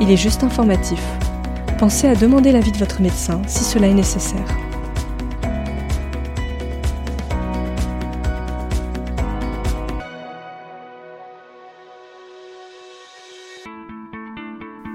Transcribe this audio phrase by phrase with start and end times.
[0.00, 1.02] il est juste informatif.
[1.78, 4.46] Pensez à demander l'avis de votre médecin si cela est nécessaire.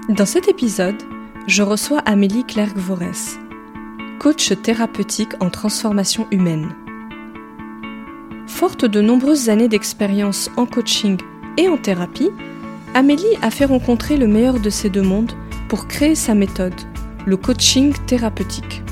[0.08, 1.02] Dans cet épisode,
[1.46, 3.38] je reçois Amélie Clerc-Vorès,
[4.18, 6.68] coach thérapeutique en transformation humaine.
[8.46, 11.18] Forte de nombreuses années d'expérience en coaching
[11.56, 12.30] et en thérapie,
[12.94, 15.32] Amélie a fait rencontrer le meilleur de ces deux mondes
[15.68, 16.74] pour créer sa méthode,
[17.24, 18.82] le coaching thérapeutique.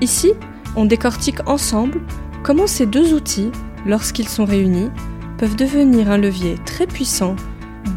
[0.00, 0.34] Ici,
[0.76, 2.00] on décortique ensemble
[2.44, 3.50] comment ces deux outils,
[3.84, 4.90] lorsqu'ils sont réunis,
[5.38, 7.34] peuvent devenir un levier très puissant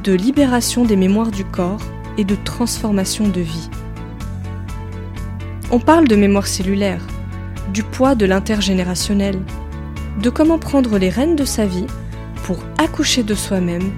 [0.04, 1.84] de libération des mémoires du corps
[2.18, 3.70] et de transformation de vie.
[5.70, 7.06] On parle de mémoire cellulaire,
[7.72, 9.40] du poids de l'intergénérationnel,
[10.20, 11.88] de comment prendre les rênes de sa vie
[12.44, 13.92] pour accoucher de soi-même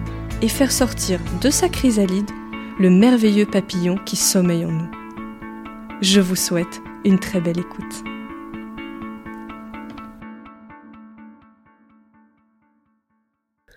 [0.46, 2.30] et faire sortir de sa chrysalide
[2.78, 4.92] le merveilleux papillon qui sommeille en nous.
[6.02, 8.04] Je vous souhaite une très belle écoute.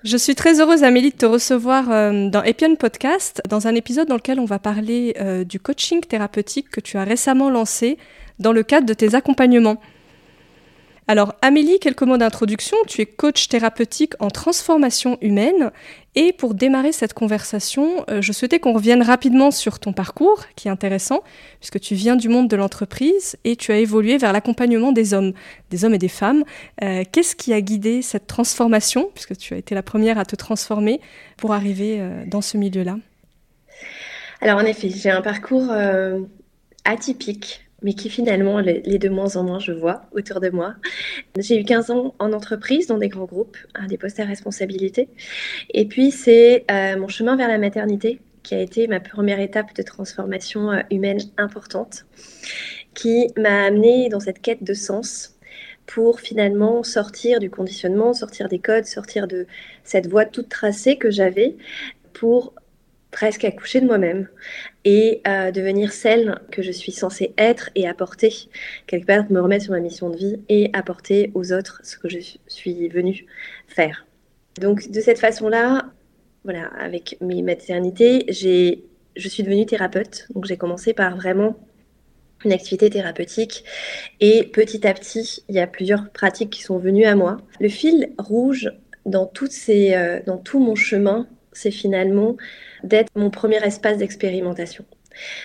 [0.04, 4.08] Je suis très heureuse, Amélie, de te recevoir euh, dans Epion Podcast, dans un épisode
[4.08, 7.96] dans lequel on va parler euh, du coaching thérapeutique que tu as récemment lancé
[8.40, 9.80] dans le cadre de tes accompagnements.
[11.10, 12.76] Alors Amélie, quelques mots d'introduction.
[12.86, 15.72] Tu es coach thérapeutique en transformation humaine.
[16.20, 20.66] Et pour démarrer cette conversation, euh, je souhaitais qu'on revienne rapidement sur ton parcours, qui
[20.66, 21.22] est intéressant,
[21.60, 25.32] puisque tu viens du monde de l'entreprise et tu as évolué vers l'accompagnement des hommes,
[25.70, 26.42] des hommes et des femmes.
[26.82, 30.34] Euh, qu'est-ce qui a guidé cette transformation, puisque tu as été la première à te
[30.34, 31.00] transformer
[31.36, 32.96] pour arriver euh, dans ce milieu-là?
[34.40, 35.72] Alors en effet, j'ai un parcours
[36.84, 40.74] atypique mais qui finalement les, de moins en moins je vois autour de moi.
[41.38, 45.08] J'ai eu 15 ans en entreprise, dans des grands groupes, à des postes à responsabilité.
[45.72, 49.74] Et puis c'est euh, mon chemin vers la maternité qui a été ma première étape
[49.74, 52.06] de transformation euh, humaine importante,
[52.94, 55.34] qui m'a amenée dans cette quête de sens
[55.86, 59.46] pour finalement sortir du conditionnement, sortir des codes, sortir de
[59.84, 61.56] cette voie toute tracée que j'avais
[62.12, 62.54] pour
[63.10, 64.28] presque accoucher de moi-même
[64.84, 68.32] et euh, devenir celle que je suis censée être et apporter,
[68.86, 72.08] quelque part me remettre sur ma mission de vie et apporter aux autres ce que
[72.08, 73.26] je suis venue
[73.66, 74.06] faire.
[74.60, 75.86] Donc de cette façon-là,
[76.44, 80.26] voilà, avec mes maternités, je suis devenue thérapeute.
[80.34, 81.56] Donc j'ai commencé par vraiment
[82.44, 83.64] une activité thérapeutique
[84.20, 87.38] et petit à petit, il y a plusieurs pratiques qui sont venues à moi.
[87.60, 88.70] Le fil rouge
[89.06, 92.36] dans, toutes ces, euh, dans tout mon chemin, c'est finalement
[92.82, 94.84] d'être mon premier espace d'expérimentation.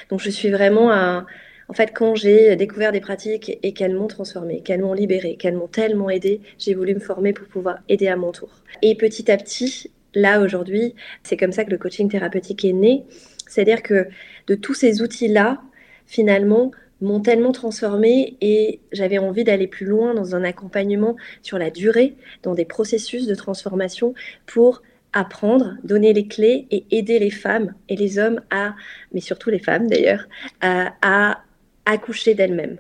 [0.10, 1.26] Donc je suis vraiment à...
[1.70, 5.56] En fait, quand j'ai découvert des pratiques et qu'elles m'ont transformée, qu'elles m'ont libérée, qu'elles
[5.56, 8.50] m'ont tellement aidée, j'ai voulu me former pour pouvoir aider à mon tour.
[8.82, 10.94] Et petit à petit, là aujourd'hui,
[11.24, 13.06] c'est comme ça que le coaching thérapeutique est né.
[13.48, 14.08] C'est-à-dire que
[14.48, 15.62] de tous ces outils-là,
[16.06, 21.70] finalement, m'ont tellement transformée et j'avais envie d'aller plus loin dans un accompagnement sur la
[21.70, 24.14] durée, dans des processus de transformation
[24.46, 24.82] pour
[25.14, 28.76] apprendre, donner les clés et aider les femmes et les hommes à,
[29.14, 30.28] mais surtout les femmes d'ailleurs,
[30.62, 31.42] à,
[31.86, 32.78] accoucher d'elles-mêmes.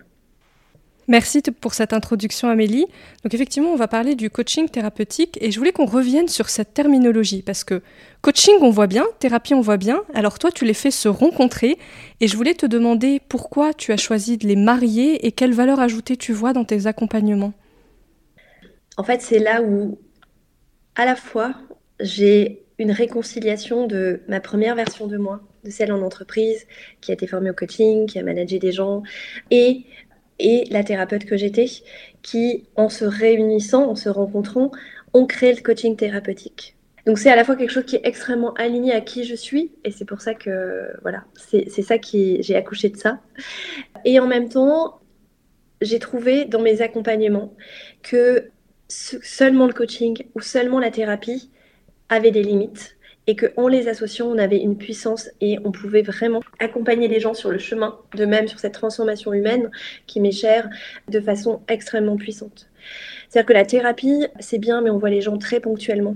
[1.09, 2.85] Merci pour cette introduction Amélie.
[3.23, 6.73] Donc effectivement, on va parler du coaching thérapeutique et je voulais qu'on revienne sur cette
[6.73, 7.81] terminologie parce que
[8.21, 10.01] coaching on voit bien, thérapie on voit bien.
[10.13, 11.77] Alors toi tu les fais se rencontrer
[12.21, 15.81] et je voulais te demander pourquoi tu as choisi de les marier et quelle valeur
[15.81, 17.53] ajoutée tu vois dans tes accompagnements?
[18.95, 19.97] En fait, c'est là où
[20.95, 21.53] à la fois
[21.99, 26.65] j'ai une réconciliation de ma première version de moi, de celle en entreprise,
[27.01, 29.03] qui a été formée au coaching, qui a managé des gens,
[29.51, 29.85] et,
[30.39, 31.67] et la thérapeute que j'étais,
[32.21, 34.71] qui, en se réunissant, en se rencontrant,
[35.13, 36.75] ont créé le coaching thérapeutique.
[37.05, 39.71] Donc c'est à la fois quelque chose qui est extrêmement aligné à qui je suis,
[39.83, 43.19] et c'est pour ça que, voilà, c'est ça qui, j'ai accouché de ça.
[44.05, 44.99] Et en même temps,
[45.81, 47.53] j'ai trouvé dans mes accompagnements
[48.01, 48.49] que
[48.87, 51.49] seulement le coaching ou seulement la thérapie
[52.13, 52.95] avaient des limites
[53.27, 57.33] et qu'en les associant, on avait une puissance et on pouvait vraiment accompagner les gens
[57.33, 59.71] sur le chemin, de même sur cette transformation humaine
[60.07, 60.69] qui m'est chère,
[61.07, 62.69] de façon extrêmement puissante.
[63.29, 66.15] C'est-à-dire que la thérapie, c'est bien, mais on voit les gens très ponctuellement.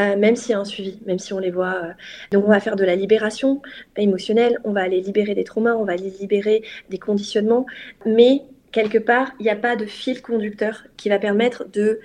[0.00, 1.74] Euh, même s'il y a un suivi, même si on les voit.
[1.84, 1.92] Euh.
[2.32, 3.62] Donc on va faire de la libération
[3.96, 7.64] émotionnelle, on va aller libérer des traumas, on va aller libérer des conditionnements,
[8.04, 8.42] mais
[8.72, 12.00] quelque part, il n'y a pas de fil conducteur qui va permettre de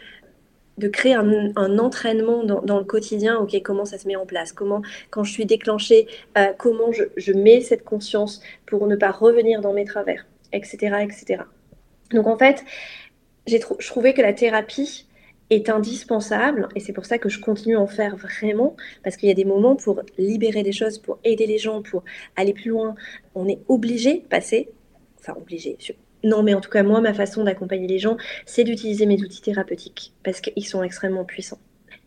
[0.78, 4.82] de créer un, entraînement dans, le quotidien, ok, comment ça se met en place, comment,
[5.10, 6.08] quand je suis déclenchée,
[6.38, 11.44] euh, comment je, mets cette conscience pour ne pas revenir dans mes travers, etc., etc.
[12.12, 12.64] Donc en fait,
[13.48, 15.08] j'ai je trouvais que la thérapie
[15.50, 19.30] est indispensable et c'est pour ça que je continue à en faire vraiment parce qu'il
[19.30, 22.04] y a des moments pour libérer des choses, pour aider les gens, pour
[22.36, 22.96] aller plus loin.
[23.34, 24.70] On est obligé de passer,
[25.20, 25.78] enfin obligé,
[26.24, 29.42] non mais en tout cas moi ma façon d'accompagner les gens c'est d'utiliser mes outils
[29.42, 31.60] thérapeutiques parce qu'ils sont extrêmement puissants.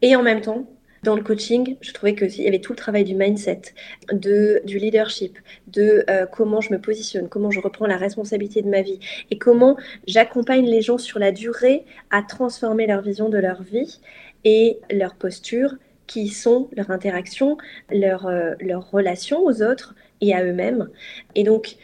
[0.03, 0.67] Et en même temps,
[1.03, 3.63] dans le coaching, je trouvais qu'il y avait tout le travail du mindset,
[4.13, 8.69] de, du leadership, de euh, comment je me positionne, comment je reprends la responsabilité de
[8.69, 8.99] ma vie
[9.31, 9.77] et comment
[10.07, 14.01] j'accompagne les gens sur la durée à transformer leur vision de leur vie
[14.45, 15.75] et leur posture,
[16.07, 17.57] qui sont leur interaction,
[17.91, 20.89] leur, euh, leur relation aux autres et à eux-mêmes.
[21.35, 21.77] Et donc,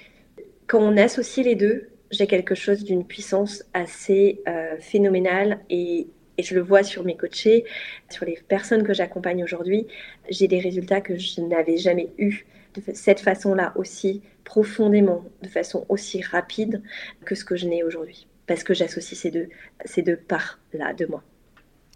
[0.67, 6.09] quand on associe les deux, j'ai quelque chose d'une puissance assez euh, phénoménale et
[6.39, 7.65] et je le vois sur mes coachés,
[8.11, 9.87] sur les personnes que j'accompagne aujourd'hui,
[10.29, 15.87] j'ai des résultats que je n'avais jamais eus de cette façon-là aussi profondément, de façon
[15.89, 16.83] aussi rapide
[17.25, 18.27] que ce que je n'ai aujourd'hui.
[18.47, 19.49] Parce que j'associe ces deux,
[19.85, 21.23] ces deux parts-là de moi.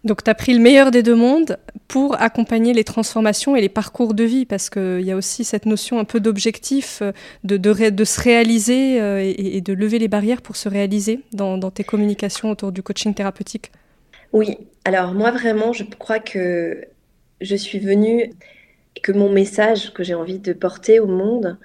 [0.03, 1.57] Donc tu as pris le meilleur des deux mondes
[1.87, 5.65] pour accompagner les transformations et les parcours de vie, parce qu'il y a aussi cette
[5.65, 7.11] notion un peu d'objectif, euh,
[7.43, 11.83] de, de, se réaliser euh, et, de lever les barrières pour se réaliser dans tes
[11.83, 13.71] communications autour du coaching thérapeutique.
[14.33, 16.85] Oui, alors moi vraiment, je crois que
[17.41, 18.31] je suis venue
[19.03, 21.57] que mon message que j'ai envie de porter au monde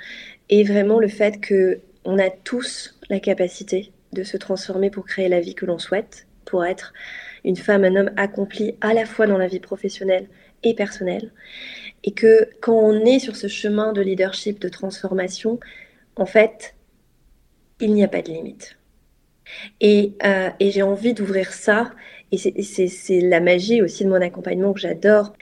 [0.51, 5.29] est vraiment le fait que on a tous la capacité de se transformer pour créer
[5.29, 6.93] la vie que l'on souhaite, pour être
[7.47, 10.29] une femme, un homme accompli à la fois dans la vie professionnelle
[10.63, 11.33] et personnelle.
[12.05, 15.59] Et que quand on est sur ce chemin de leadership, de transformation,
[16.17, 16.75] en fait,
[17.81, 18.77] il n'y a pas de limite.
[19.81, 21.93] Et, euh, et j'ai envie d'ouvrir ça
[22.33, 25.33] et c'est la magie aussi de mon accompagnement que j'adore.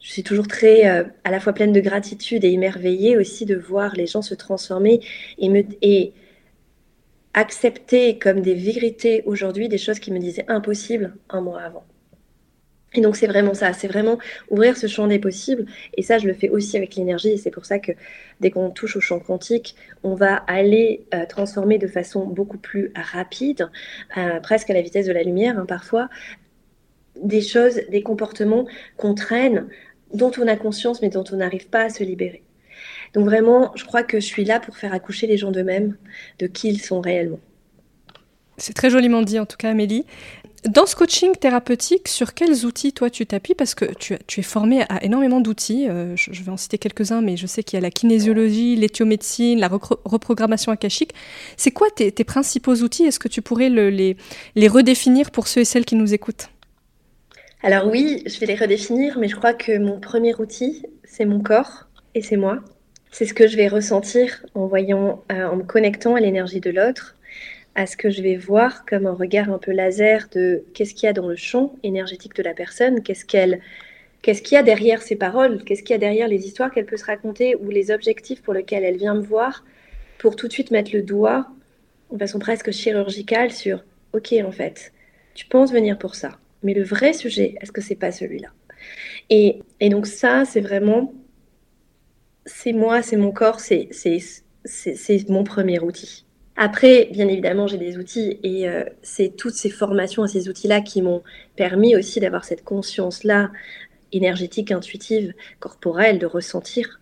[0.00, 3.56] Je suis toujours très euh, à la fois pleine de gratitude et émerveillée aussi de
[3.56, 5.00] voir les gens se transformer
[5.38, 6.12] et, me, et
[7.36, 11.84] accepter comme des vérités aujourd'hui des choses qui me disaient impossibles un mois avant.
[12.94, 14.18] Et donc c'est vraiment ça, c'est vraiment
[14.48, 15.66] ouvrir ce champ des possibles.
[15.94, 17.28] Et ça, je le fais aussi avec l'énergie.
[17.28, 17.92] Et c'est pour ça que
[18.40, 22.90] dès qu'on touche au champ quantique, on va aller euh, transformer de façon beaucoup plus
[22.96, 23.68] rapide,
[24.16, 26.08] euh, presque à la vitesse de la lumière hein, parfois,
[27.22, 28.66] des choses, des comportements
[28.96, 29.68] qu'on traîne,
[30.14, 32.45] dont on a conscience mais dont on n'arrive pas à se libérer.
[33.14, 35.96] Donc vraiment, je crois que je suis là pour faire accoucher les gens d'eux-mêmes,
[36.38, 37.40] de qui ils sont réellement.
[38.58, 40.04] C'est très joliment dit en tout cas Amélie.
[40.64, 43.54] Dans ce coaching thérapeutique, sur quels outils toi tu t'appuies?
[43.54, 45.86] Parce que tu, es formé à énormément d'outils.
[45.88, 49.60] Euh, je, vais en citer quelques-uns, mais je sais qu'il y a la kinésiologie, l'éthiomédecine,
[49.60, 51.12] la reprogrammation akashique.
[51.56, 53.04] C'est quoi tes, principaux outils?
[53.04, 54.16] Est-ce que tu pourrais les,
[54.56, 56.48] les redéfinir pour ceux et celles qui nous écoutent?
[57.62, 61.40] Alors oui, je vais les redéfinir, mais je crois que mon premier outil, c'est mon
[61.40, 62.60] corps et c'est moi.
[63.18, 66.68] C'est ce que je vais ressentir en voyant, euh, en me connectant à l'énergie de
[66.68, 67.16] l'autre
[67.74, 71.06] à ce que je vais voir comme un regard un peu laser de qu'est-ce qu'il
[71.06, 73.60] y a dans le champ énergétique de la personne, qu'est-ce qu'elle
[74.20, 76.84] qu'est-ce qu'il y a derrière ses paroles, qu'est-ce qu'il y a derrière les histoires qu'elle
[76.84, 79.64] peut se raconter ou les objectifs pour lesquels elle vient me voir
[80.18, 81.46] pour tout de suite mettre le doigt
[82.12, 84.92] de façon presque chirurgicale sur OK en fait,
[85.32, 88.48] tu penses venir pour ça, mais le vrai sujet, est-ce que c'est pas celui-là?
[89.30, 91.14] Et, et donc ça, c'est vraiment
[92.46, 93.90] c'est moi, c'est mon corps, c'est
[95.28, 96.26] mon premier outil.
[96.56, 100.80] Après, bien évidemment, j'ai des outils et euh, c'est toutes ces formations et ces outils-là
[100.80, 101.22] qui m'ont
[101.54, 103.50] permis aussi d'avoir cette conscience-là
[104.12, 107.00] énergétique, intuitive, corporelle, de ressentir,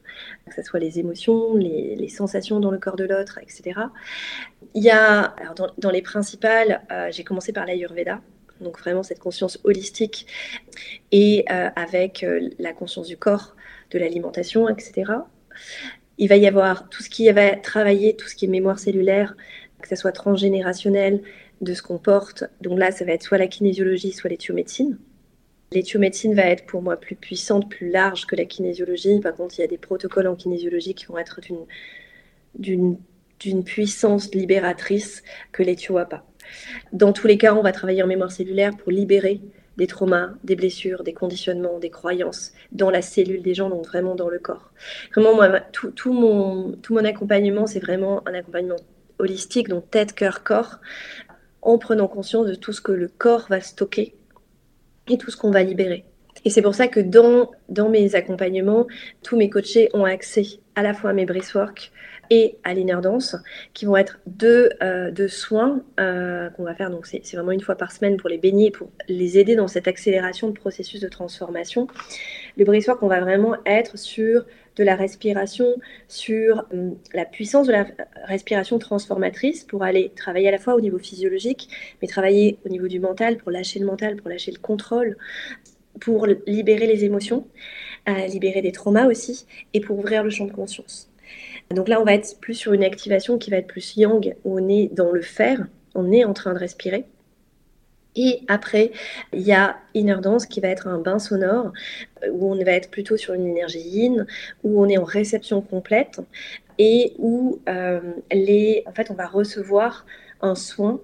[0.49, 3.81] que ce soit les émotions, les, sensations dans le corps de l'autre, etc.
[4.75, 5.37] Il y a,
[5.79, 8.21] dans, les principales, euh, j'ai commencé par l'Ayurveda,
[8.61, 10.27] donc vraiment cette conscience holistique
[11.13, 12.27] et euh, avec
[12.59, 13.55] la conscience du corps,
[13.91, 15.13] de l'alimentation, etc.
[16.19, 19.37] Il va y avoir tout ce qui va travailler, tout ce qui est mémoire cellulaire,
[19.83, 21.23] que ce soit transgénérationnel,
[21.61, 22.45] de ce qu'on porte.
[22.61, 24.99] Donc là, ça va être soit la kinésiologie, soit l'éthiomédecine.
[25.73, 29.21] L'éthiomédecine va être pour moi plus puissante, plus large que la kinésiologie.
[29.21, 31.41] Par contre, il y a des protocoles en kinésiologie qui vont être
[32.59, 36.27] d'une puissance libératrice que l'éthio pas.
[36.93, 39.41] Dans tous les cas, on va travailler en mémoire cellulaire pour libérer
[39.77, 44.15] des traumas, des blessures, des conditionnements, des croyances dans la cellule des gens, donc vraiment
[44.15, 44.71] dans le corps.
[45.15, 48.77] Vraiment, moi, tout, mon, tout mon accompagnement, c'est vraiment un accompagnement
[49.19, 50.81] holistique, donc tête, cœur, corps,
[51.63, 54.15] en prenant conscience de tout ce que le corps va stocker
[55.09, 56.05] et tout ce qu'on va libérer.
[56.45, 58.87] Et c'est pour ça que dans, dans mes accompagnements,
[59.23, 61.93] tous mes coachés ont accès à la fois à mes work
[62.31, 63.37] et à l'inner dance,
[63.73, 66.91] qui vont être deux, euh, soins euh, qu'on va faire.
[66.91, 69.89] Donc, c'est vraiment une fois par semaine pour les baigner, pour les aider dans cette
[69.89, 71.87] accélération de processus de transformation.
[72.57, 74.45] Le work, on va vraiment être sur
[74.77, 75.77] de la respiration,
[76.09, 77.87] sur hum, la puissance de la
[78.25, 81.69] respiration transformatrice pour aller travailler à la fois au niveau physiologique,
[82.03, 85.17] mais travailler au niveau du mental pour lâcher le mental, pour lâcher le contrôle,
[86.01, 87.47] pour libérer les émotions,
[88.09, 91.09] euh, libérer des traumas aussi, et pour ouvrir le champ de conscience.
[91.71, 94.59] Donc là, on va être plus sur une activation qui va être plus yang, où
[94.59, 97.07] on est dans le faire, on est en train de respirer.
[98.17, 98.93] Et après,
[99.33, 101.73] il y a Inner Dance qui va être un bain sonore
[102.23, 104.27] euh, où on va être plutôt sur une énergie yin,
[104.63, 106.21] où on est en réception complète
[106.79, 108.01] et où euh,
[108.33, 110.07] les, en fait, on va recevoir
[110.41, 111.01] un soin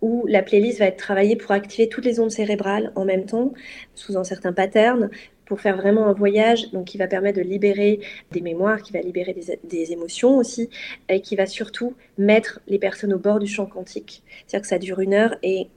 [0.00, 3.52] où la playlist va être travaillée pour activer toutes les ondes cérébrales en même temps,
[3.94, 5.10] sous un certain pattern,
[5.46, 9.00] pour faire vraiment un voyage donc qui va permettre de libérer des mémoires, qui va
[9.00, 10.70] libérer des, émotions aussi,
[11.08, 14.22] et qui va surtout mettre les personnes au bord du champ quantique.
[14.46, 15.68] C'est-à-dire que ça dure une heure et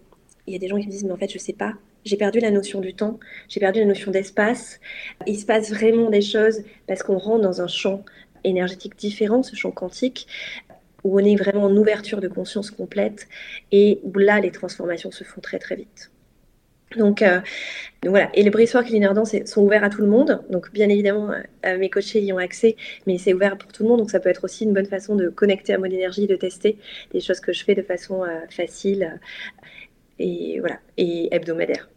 [0.47, 1.73] il y a des gens qui me disent, mais en fait, je ne sais pas.
[2.05, 3.19] J'ai perdu la notion du temps,
[3.49, 4.79] j'ai perdu la notion d'espace.
[5.25, 8.03] Il se passe vraiment des choses parce qu'on rentre dans un champ
[8.43, 10.27] énergétique différent, ce champ quantique,
[11.03, 13.27] où on est vraiment en ouverture de conscience complète
[13.71, 16.11] et où là, les transformations se font très très vite.
[16.97, 17.41] Donc, euh,
[18.05, 18.83] voilà, et les brissoirs
[19.13, 20.43] Dance sont ouverts à tout le monde.
[20.49, 21.31] Donc bien évidemment,
[21.65, 22.75] euh, mes coachés y ont accès,
[23.07, 23.99] mais c'est ouvert pour tout le monde.
[23.99, 26.77] Donc ça peut être aussi une bonne façon de connecter à mon énergie, de tester
[27.11, 29.19] des choses que je fais de façon euh, facile
[30.19, 31.89] et voilà et hebdomadaire.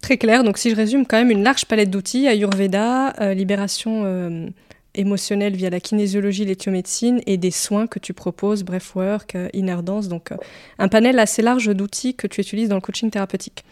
[0.00, 0.44] Très clair.
[0.44, 4.52] Donc si je résume, quand même une large palette d'outils Ayurveda, libération
[4.96, 9.82] euh, émotionnelle via la kinésiologie, l'éthiomédecine et des soins que tu proposes, breathwork, euh, inner
[9.82, 10.08] dance.
[10.08, 10.30] Donc
[10.78, 13.64] un panel assez large d'outils que tu utilises dans le coaching thérapeutique.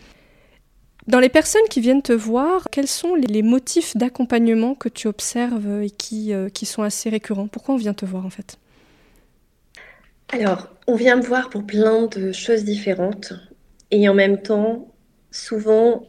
[1.06, 5.82] Dans les personnes qui viennent te voir, quels sont les motifs d'accompagnement que tu observes
[5.82, 7.48] et qui, qui sont assez récurrents?
[7.48, 8.58] Pourquoi on vient te voir en fait?
[10.30, 13.32] Alors, on vient me voir pour plein de choses différentes.
[13.90, 14.88] Et en même temps,
[15.30, 16.06] souvent,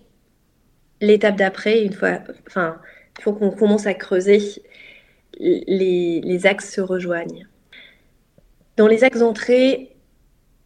[1.02, 2.78] l'étape d'après, une fois, enfin,
[3.18, 4.42] il faut qu'on commence à creuser,
[5.40, 7.48] les, axes se rejoignent.
[8.78, 9.96] Dans les axes d'entrée,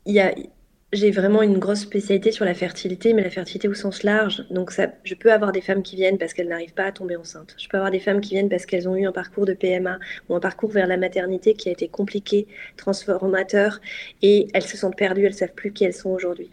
[0.06, 4.46] j'ai vraiment une grosse spécialité sur la fertilité, mais la fertilité au sens large.
[4.52, 4.72] Donc,
[5.04, 7.56] je peux avoir des femmes qui viennent parce qu'elles n'arrivent pas à tomber enceinte.
[7.58, 9.98] Je peux avoir des femmes qui viennent parce qu'elles ont eu un parcours de PMA
[10.30, 13.80] ou un parcours vers la maternité qui a été compliqué, transformateur,
[14.22, 16.52] et elles se sentent perdues, elles savent plus qui elles sont aujourd'hui.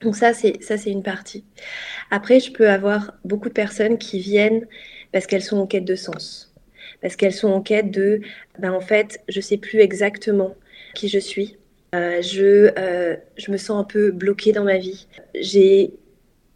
[0.00, 1.44] Donc ça, c'est ça, c'est une partie.
[2.10, 4.66] Après, je peux avoir beaucoup de personnes qui viennent
[5.12, 6.45] parce qu'elles sont en quête de sens,
[7.02, 8.20] parce qu'elles sont en quête de,
[8.58, 10.54] ben en fait, je sais plus exactement
[10.94, 11.56] qui je suis
[11.94, 15.06] euh, je, euh, je me sens un peu bloquée dans ma vie.
[15.34, 15.92] J'ai,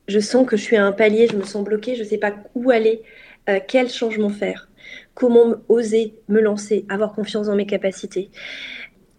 [0.08, 2.18] je sens que je suis à un palier, je me sens bloquée, je ne sais
[2.18, 3.02] pas où aller,
[3.48, 4.68] euh, quel changement faire,
[5.14, 8.30] comment oser me lancer, avoir confiance dans mes capacités.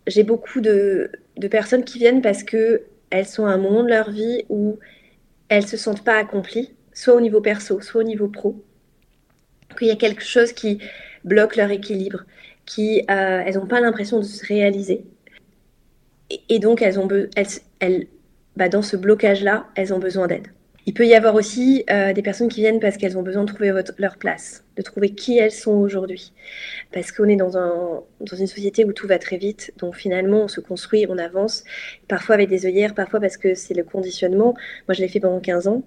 [0.05, 3.89] J'ai beaucoup de, de personnes qui viennent parce que elles sont à un moment de
[3.89, 4.79] leur vie où
[5.49, 8.63] elles se sentent pas accomplies, soit au niveau perso, soit au niveau pro.
[9.77, 10.79] Qu'il y a quelque chose qui
[11.23, 12.25] bloque leur équilibre,
[12.65, 15.03] qui elles n'ont pas l'impression de se réaliser.
[16.49, 17.07] Et, donc, elles ont
[17.79, 18.07] elles,
[18.55, 20.47] bah, dans ce blocage-là, elles ont besoin d'aide.
[20.87, 23.51] Il peut y avoir aussi euh, des personnes qui viennent parce qu'elles ont besoin de
[23.51, 26.33] trouver leur place, de trouver qui elles sont aujourd'hui.
[26.91, 30.41] Parce qu'on est dans, un, dans une société où tout va très vite, donc finalement
[30.41, 31.63] on se construit, on avance,
[32.07, 34.55] parfois avec des œillères, parfois parce que c'est le conditionnement.
[34.87, 35.83] Moi je l'ai fait pendant 15 ans.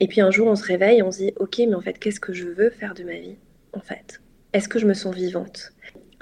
[0.00, 2.20] Et puis un jour on se réveille on se dit, ok, mais en fait, qu'est-ce
[2.20, 3.36] que je veux faire de ma vie
[3.74, 4.22] En fait,
[4.52, 5.72] est-ce que je me sens vivante?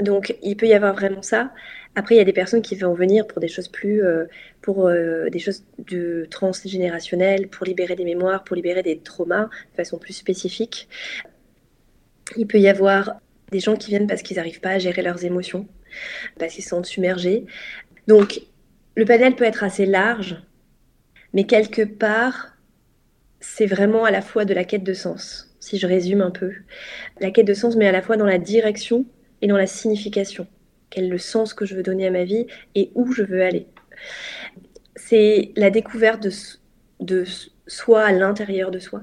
[0.00, 1.52] Donc, il peut y avoir vraiment ça.
[1.96, 4.26] Après, il y a des personnes qui vont venir pour des choses plus, euh,
[4.62, 9.76] pour euh, des choses de transgénérationnelles, pour libérer des mémoires, pour libérer des traumas de
[9.76, 10.88] façon plus spécifique.
[12.36, 13.20] Il peut y avoir
[13.50, 15.66] des gens qui viennent parce qu'ils n'arrivent pas à gérer leurs émotions,
[16.38, 17.46] parce qu'ils sont submergés.
[18.06, 18.42] Donc,
[18.94, 20.36] le panel peut être assez large,
[21.32, 22.56] mais quelque part,
[23.40, 26.52] c'est vraiment à la fois de la quête de sens, si je résume un peu.
[27.20, 29.04] La quête de sens, mais à la fois dans la direction
[29.42, 30.46] et dans la signification.
[30.90, 33.42] Quel est le sens que je veux donner à ma vie et où je veux
[33.42, 33.66] aller.
[34.96, 36.26] C'est la découverte
[37.00, 37.24] de,
[37.66, 39.02] soi à l'intérieur de soi.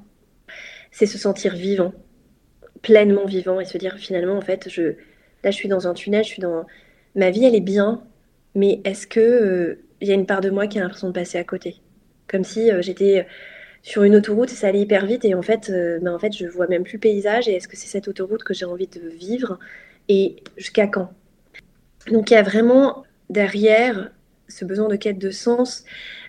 [0.92, 1.94] C'est se sentir vivant,
[2.82, 4.96] pleinement vivant et se dire finalement, en fait, je,
[5.44, 6.66] là, je suis dans un tunnel, je suis dans.
[7.16, 8.04] Ma vie, elle est bien,
[8.56, 11.14] mais est-ce que euh, il y a une part de moi qui a l'impression de
[11.14, 11.82] passer à côté?
[12.28, 13.28] Comme si euh, j'étais
[13.86, 16.48] sur une autoroute ça allait hyper vite et en fait, euh, ben, en fait, je
[16.48, 19.60] vois même plus paysage et est-ce que c'est cette autoroute que j'ai envie de vivre
[20.10, 21.12] et jusqu'à quand?
[22.12, 24.12] Donc il y a vraiment derrière
[24.48, 25.84] ce besoin de quête de sens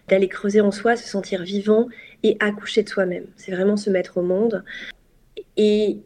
[0.06, 1.88] d'aller creuser en soi, se sentir vivant
[2.22, 3.24] et accoucher de soi-même.
[3.36, 4.62] C'est vraiment se mettre au monde
[5.56, 5.96] et,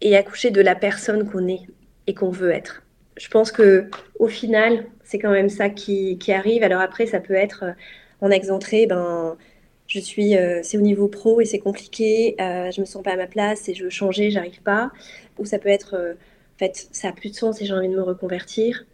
[0.00, 1.62] et accoucher de la personne qu'on est
[2.08, 2.82] et qu'on veut être.
[3.16, 6.64] Je pense que au final, c'est quand même ça qui, qui, arrive.
[6.64, 7.72] Alors après, ça peut être euh,
[8.20, 9.36] en exentré, ben
[9.92, 13.12] je suis, euh, c'est au niveau pro et c'est compliqué, euh, je me sens pas
[13.12, 14.90] à ma place et je veux changer, j'arrive pas.
[15.38, 17.90] Ou ça peut être, euh, en fait, ça a plus de sens et j'ai envie
[17.90, 18.86] de me reconvertir.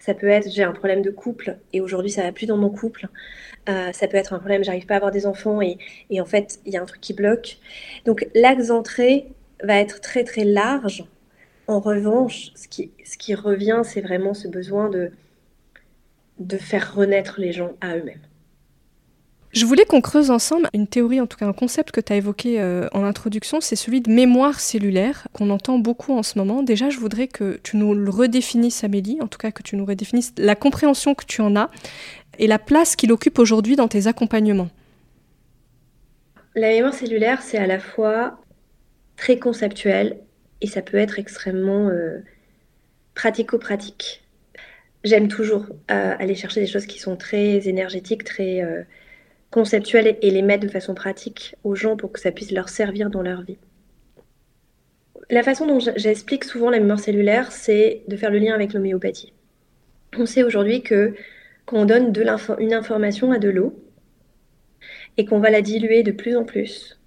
[0.00, 2.70] Ça peut être, j'ai un problème de couple et aujourd'hui ça va plus dans mon
[2.70, 3.06] couple.
[3.66, 5.78] ça peut être un problème, j'arrive pas à avoir des enfants et,
[6.20, 7.58] en fait il y a un truc qui bloque.
[8.06, 9.28] Donc l'axe d'entrée
[9.62, 11.04] va être très très large.
[11.68, 14.90] En revanche, ce qui, revient, c'est vraiment ce besoin
[16.38, 18.22] de faire renaître les gens à eux-mêmes.
[19.52, 22.16] Je voulais qu'on creuse ensemble une théorie, en tout cas un concept que tu as
[22.16, 26.62] évoqué euh, en introduction, c'est celui de mémoire cellulaire qu'on entend beaucoup en ce moment.
[26.62, 29.84] Déjà, je voudrais que tu nous le redéfinisses, Amélie, en tout cas que tu nous
[29.84, 31.68] redéfinisses la compréhension que tu en as
[32.38, 34.68] et la place qu'il occupe aujourd'hui dans tes accompagnements.
[36.54, 38.40] La mémoire cellulaire, c'est à la fois
[39.16, 40.18] très conceptuel
[40.60, 42.18] et ça peut être extrêmement euh,
[43.16, 44.22] pratico-pratique.
[45.02, 48.86] J'aime toujours euh, aller chercher des choses qui sont très énergétiques, très
[49.50, 53.10] conceptuels et les mettre de façon pratique aux gens pour que ça puisse leur servir
[53.10, 53.58] dans leur vie.
[55.28, 59.32] La façon dont j'explique souvent la mémoire cellulaire, c'est de faire le lien avec l'homéopathie.
[60.16, 61.14] On sait aujourd'hui que
[61.66, 62.12] quand on donne
[62.58, 63.80] une information à de l'eau
[65.16, 66.98] et qu'on va la diluer de plus en plus,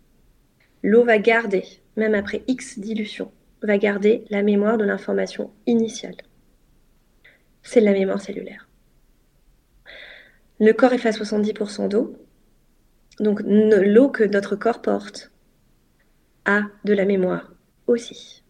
[0.84, 1.64] l'eau va garder,
[1.98, 3.32] même après X dilution,
[3.62, 6.16] va garder la mémoire de l'information initiale.
[7.62, 8.70] C'est la mémoire cellulaire.
[10.60, 12.16] Le corps est à 70% d'eau,
[13.20, 15.32] donc l'eau que notre corps porte
[16.46, 17.54] a de la mémoire
[17.88, 18.44] aussi.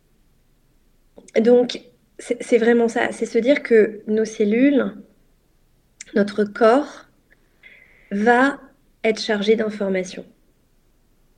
[1.40, 1.82] Donc
[2.20, 4.94] c'est vraiment ça, c'est se dire que nos cellules,
[6.16, 7.08] notre corps
[8.12, 8.60] va
[9.04, 10.26] être chargé d'informations.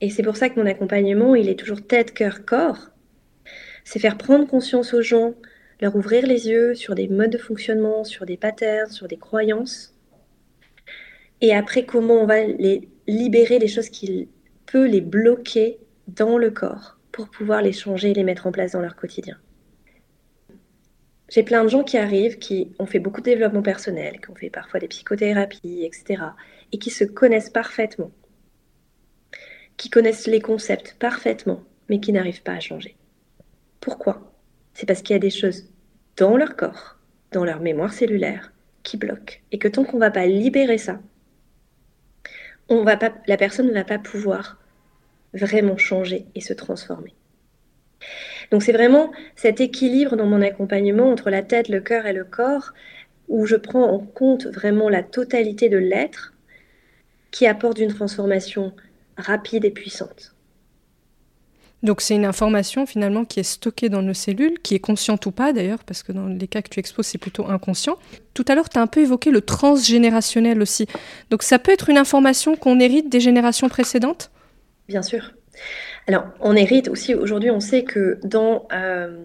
[0.00, 2.90] Et c'est pour ça que mon accompagnement, il est toujours tête, cœur, corps.
[3.84, 5.34] C'est faire prendre conscience aux gens,
[5.80, 9.94] leur ouvrir les yeux sur des modes de fonctionnement, sur des patterns, sur des croyances.
[11.40, 14.28] Et après, comment on va les libérer les choses qui
[14.66, 18.72] peuvent les bloquer dans le corps pour pouvoir les changer et les mettre en place
[18.72, 19.38] dans leur quotidien.
[21.28, 24.34] J'ai plein de gens qui arrivent, qui ont fait beaucoup de développement personnel, qui ont
[24.34, 26.22] fait parfois des psychothérapies, etc.,
[26.72, 28.12] et qui se connaissent parfaitement,
[29.76, 32.96] qui connaissent les concepts parfaitement, mais qui n'arrivent pas à changer.
[33.80, 34.32] Pourquoi?
[34.74, 35.68] C'est parce qu'il y a des choses
[36.16, 36.98] dans leur corps,
[37.32, 38.52] dans leur mémoire cellulaire,
[38.84, 41.00] qui bloquent, et que tant qu'on ne va pas libérer ça,
[42.68, 44.58] pas, la personne ne va pas pouvoir
[45.32, 47.14] vraiment changer et se transformer.
[48.50, 52.24] Donc c'est vraiment cet équilibre dans mon accompagnement entre la tête, le cœur et le
[52.24, 52.72] corps,
[53.28, 56.32] où je prends en compte vraiment la totalité de l'être
[57.32, 58.72] qui apporte une transformation
[59.16, 60.35] rapide et puissante.
[61.86, 65.30] Donc c'est une information finalement qui est stockée dans nos cellules, qui est consciente ou
[65.30, 67.96] pas d'ailleurs, parce que dans les cas que tu exposes, c'est plutôt inconscient.
[68.34, 70.88] Tout à l'heure, tu as un peu évoqué le transgénérationnel aussi.
[71.30, 74.32] Donc ça peut être une information qu'on hérite des générations précédentes?
[74.88, 75.32] Bien sûr.
[76.08, 79.24] Alors on hérite aussi, aujourd'hui on sait que dans, euh,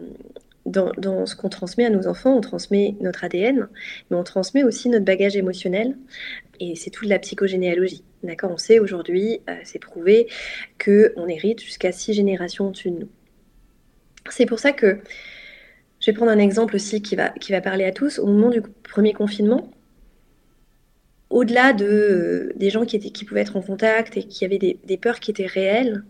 [0.67, 3.69] dans, dans, ce qu'on transmet à nos enfants, on transmet notre ADN,
[4.11, 5.95] mais on transmet aussi notre bagage émotionnel,
[6.61, 8.03] et c'est toute la psychogénéalogie.
[8.23, 8.51] D'accord?
[8.51, 10.27] On sait aujourd'hui, euh, c'est prouvé,
[10.83, 13.09] qu'on hérite jusqu'à six générations au-dessus de nous.
[14.29, 14.99] C'est pour ça que
[15.99, 18.19] je vais prendre un exemple aussi qui va, qui va parler à tous.
[18.19, 19.71] Au moment du premier confinement,
[21.31, 24.59] au-delà de, euh, des gens qui, étaient, qui pouvaient être en contact et qui avaient
[24.59, 26.03] des, peurs qui étaient réelles,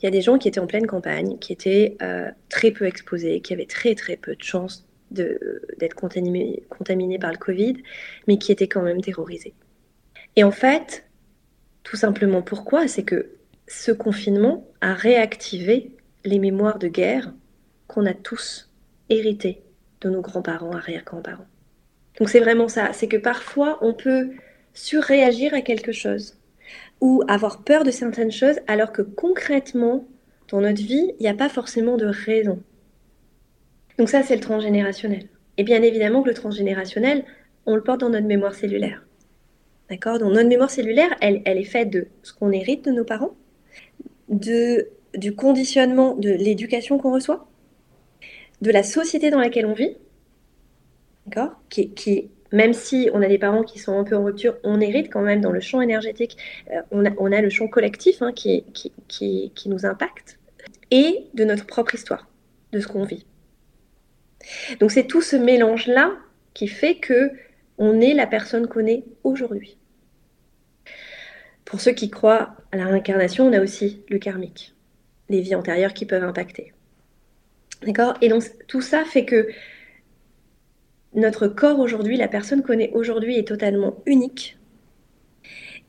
[0.00, 2.86] il y a des gens qui étaient en pleine campagne, qui étaient euh, très peu
[2.86, 7.76] exposés, qui avaient très très peu de chances d'être contaminés, contaminés par le Covid,
[8.26, 9.54] mais qui étaient quand même terrorisés.
[10.36, 11.06] Et en fait,
[11.82, 12.88] tout simplement pourquoi?
[12.88, 13.30] C'est que
[13.66, 17.32] ce confinement a réactivé les mémoires de guerre
[17.88, 18.70] qu'on a tous
[19.08, 19.62] héritées
[20.00, 21.46] de nos grands-parents, arrière-grands-parents.
[22.18, 24.30] Donc c'est vraiment ça, c'est que parfois on peut
[24.74, 26.36] surréagir à quelque chose
[27.00, 30.06] ou avoir peur de certaines choses alors que concrètement,
[30.48, 32.62] dans notre vie, il n'y a pas forcément de raison.
[33.98, 35.28] Donc ça, c'est le transgénérationnel.
[35.56, 37.24] Et bien évidemment que le transgénérationnel,
[37.64, 39.05] on le porte dans notre mémoire cellulaire.
[39.88, 43.04] D'accord Donc notre mémoire cellulaire, elle, elle est faite de ce qu'on hérite de nos
[43.04, 43.36] parents,
[44.28, 47.48] de, du conditionnement, de l'éducation qu'on reçoit,
[48.62, 49.96] de la société dans laquelle on vit,
[51.26, 54.56] d'accord qui, qui, même si on a des parents qui sont un peu en rupture,
[54.64, 56.36] on hérite quand même dans le champ énergétique,
[56.72, 60.38] euh, on, a, on, a, le champ collectif hein, qui, qui, qui, qui nous impacte,
[60.90, 62.28] et de notre propre histoire,
[62.72, 63.26] de ce qu'on vit.
[64.80, 66.12] Donc c'est tout ce mélange-là
[66.54, 67.30] qui fait que
[67.78, 69.78] on est la personne qu'on est aujourd'hui.
[71.64, 74.74] Pour ceux qui croient à la réincarnation, on a aussi le karmique,
[75.28, 76.72] les vies antérieures qui peuvent impacter.
[77.82, 78.14] D'accord?
[78.20, 79.48] Et donc tout ça fait que
[81.14, 84.58] notre corps aujourd'hui, la personne qu'on est aujourd'hui est totalement unique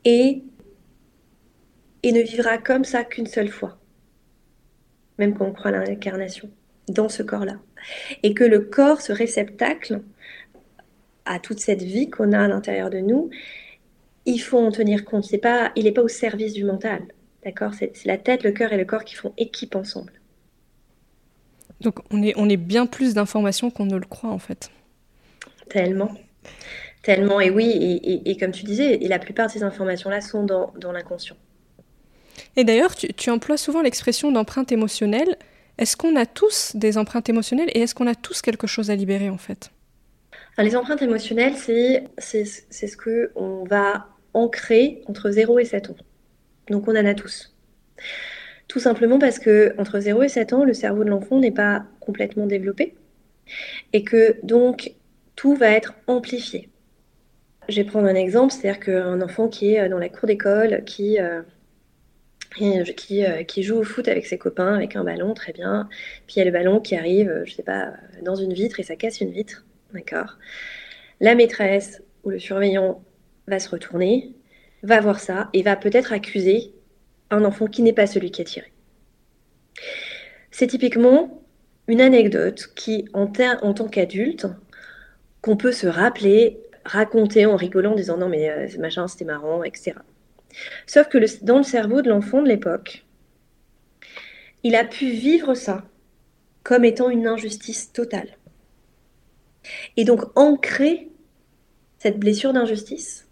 [0.04, 0.42] et,
[2.02, 3.78] et ne vivra comme ça qu'une seule fois,
[5.18, 6.50] même quand on croit à l'incarnation,
[6.88, 7.58] dans ce corps-là.
[8.22, 10.02] Et que le corps, ce réceptacle
[11.28, 13.30] à toute cette vie qu'on a à l'intérieur de nous,
[14.26, 15.24] il faut en tenir compte.
[15.24, 17.02] C'est pas, il n'est pas au service du mental.
[17.44, 17.72] D'accord?
[17.74, 20.12] C'est, la tête, le cœur et le corps qui font équipe ensemble.
[21.80, 24.70] Donc on est, on est bien plus d'informations qu'on ne le croit en fait.
[25.68, 26.10] Tellement.
[27.02, 30.92] Tellement, et oui, et, comme tu disais, et la plupart de ces informations-là sont dans,
[30.92, 31.36] l'inconscient.
[32.56, 35.36] Et d'ailleurs, tu, emploies souvent l'expression d'empreinte émotionnelle.
[35.78, 38.96] Est-ce qu'on a tous des empreintes émotionnelles et est-ce qu'on a tous quelque chose à
[38.96, 39.70] libérer en fait?
[40.58, 45.96] Les empreintes émotionnelles, c'est, ce qu'on va ancrer entre 0 et 7 ans.
[46.68, 47.54] Donc on en a tous.
[48.66, 51.84] Tout simplement parce que entre 0 et 7 ans, le cerveau de l'enfant n'est pas
[52.00, 52.96] complètement développé
[53.92, 54.92] et que donc
[55.36, 56.68] tout va être amplifié.
[57.68, 61.20] Je vais prendre un exemple, c'est-à-dire qu'un enfant qui est dans la cour d'école, qui,
[61.20, 61.42] euh,
[62.60, 65.88] euh, qui, joue au foot avec ses copains, avec un ballon, très bien.
[66.26, 67.92] Puis il y a le ballon qui arrive, je sais pas,
[68.22, 69.64] dans une vitre et ça casse une vitre.
[69.92, 70.38] D'accord
[71.20, 73.02] La maîtresse ou le surveillant
[73.46, 74.32] va se retourner,
[74.82, 76.72] va voir ça et va peut-être accuser
[77.30, 78.72] un enfant qui n'est pas celui qui a tiré.
[80.50, 81.42] C'est typiquement
[81.88, 84.46] une anecdote qui, en, tant qu'adulte,
[85.40, 89.62] qu'on peut se rappeler, raconter en rigolant, en disant non mais euh, machin c'était marrant,
[89.62, 89.94] etc.
[90.86, 93.04] Sauf que dans le cerveau de l'enfant de l'époque,
[94.62, 95.84] il a pu vivre ça
[96.62, 98.37] comme étant une injustice totale.
[99.96, 101.08] Et donc ancrer
[101.98, 103.26] cette blessure d'injustice.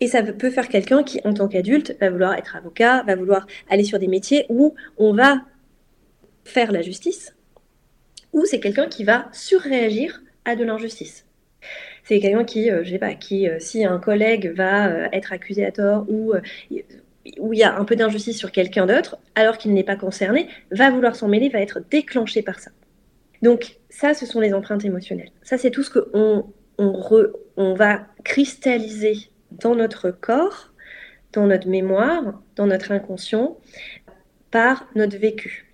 [0.00, 3.46] Et ça peut faire quelqu'un qui, en tant qu'adulte, va vouloir être avocat, va vouloir
[3.68, 5.42] aller sur des métiers où on va
[6.44, 7.36] faire la justice,
[8.32, 11.26] ou c'est quelqu'un qui va surréagir à de l'injustice.
[12.04, 15.32] C'est quelqu'un qui, euh, je sais pas, qui, euh, si un collègue va euh, être
[15.32, 16.32] accusé à tort ou
[17.38, 20.48] où il y a un peu d'injustice sur quelqu'un d'autre, alors qu'il n'est pas concerné,
[20.70, 22.70] va vouloir s'en mêler, va être déclenché par ça.
[23.42, 25.32] Donc ça, ce sont les empreintes émotionnelles.
[25.42, 29.16] Ça, c'est tout ce qu'on on, va cristalliser
[29.50, 30.72] dans notre corps,
[31.32, 33.58] dans notre mémoire, dans notre inconscient,
[34.50, 35.66] par notre vécu.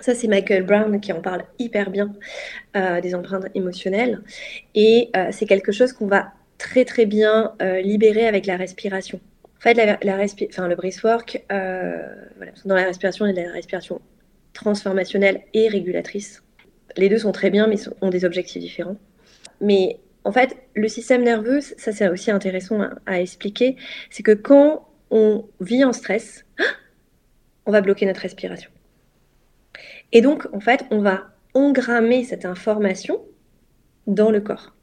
[0.00, 2.12] Ça, c'est Michael Brown qui en parle hyper bien
[2.76, 4.20] euh, des empreintes émotionnelles.
[4.74, 9.20] Et euh, c'est quelque chose qu'on va très très bien euh, libérer avec la respiration.
[9.56, 9.98] En fait, la,
[10.48, 14.00] enfin, le breathwork, voilà, dans la respiration, il y a la respiration
[14.54, 16.42] transformationnelle et régulatrice.
[16.96, 18.96] Les deux sont très bien, mais ont des objectifs différents.
[19.60, 23.76] Mais en fait, le système nerveux, ça c'est aussi intéressant à, à expliquer,
[24.10, 26.44] c'est que quand on vit en stress,
[27.66, 28.70] on va bloquer notre respiration.
[30.12, 33.20] Et donc, en fait, on va engrammer cette information
[34.06, 34.74] dans le corps,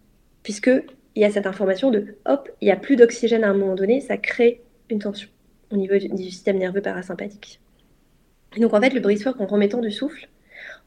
[0.44, 0.84] puisqu'il
[1.16, 4.02] y a cette information de hop, il n'y a plus d'oxygène à un moment donné,
[4.02, 5.30] ça crée une tension
[5.72, 7.60] au niveau du, système nerveux parasympathique.
[8.58, 10.28] Donc, en fait, le breathwork, en remettant du souffle,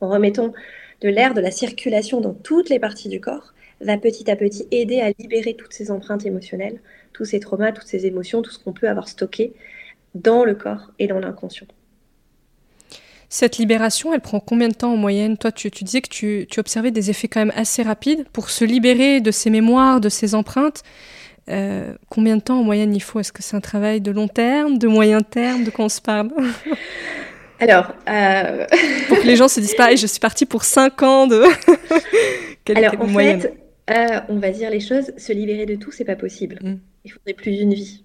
[0.01, 0.53] en remettant
[1.01, 4.67] de l'air, de la circulation dans toutes les parties du corps, va petit à petit
[4.71, 6.81] aider à libérer toutes ces empreintes émotionnelles,
[7.13, 9.53] tous ces traumas, toutes ces émotions, tout ce qu'on peut avoir stocké
[10.15, 11.67] dans le corps et dans l'inconscient.
[13.29, 15.37] Cette libération, elle prend combien de temps en moyenne?
[15.37, 19.21] Toi, tu, disais que tu, observais des effets quand même assez rapides pour se libérer
[19.21, 20.83] de ces mémoires, de ces empreintes.
[21.51, 23.19] Euh, combien de temps en moyenne il faut?
[23.19, 25.65] Est-ce que c'est un travail de long terme, de moyen terme?
[25.65, 26.31] De quoi on se parle?
[27.61, 27.93] Alors.
[28.09, 28.67] Euh,
[29.09, 31.43] pour que les gens se disent pas, je suis partie pour 5 ans de.
[32.75, 33.55] Alors, en fait,
[33.91, 36.59] euh, on va dire les choses, se libérer de tout, c'est pas possible.
[36.63, 36.77] Mm.
[37.05, 38.05] Il faudrait plus d'une vie.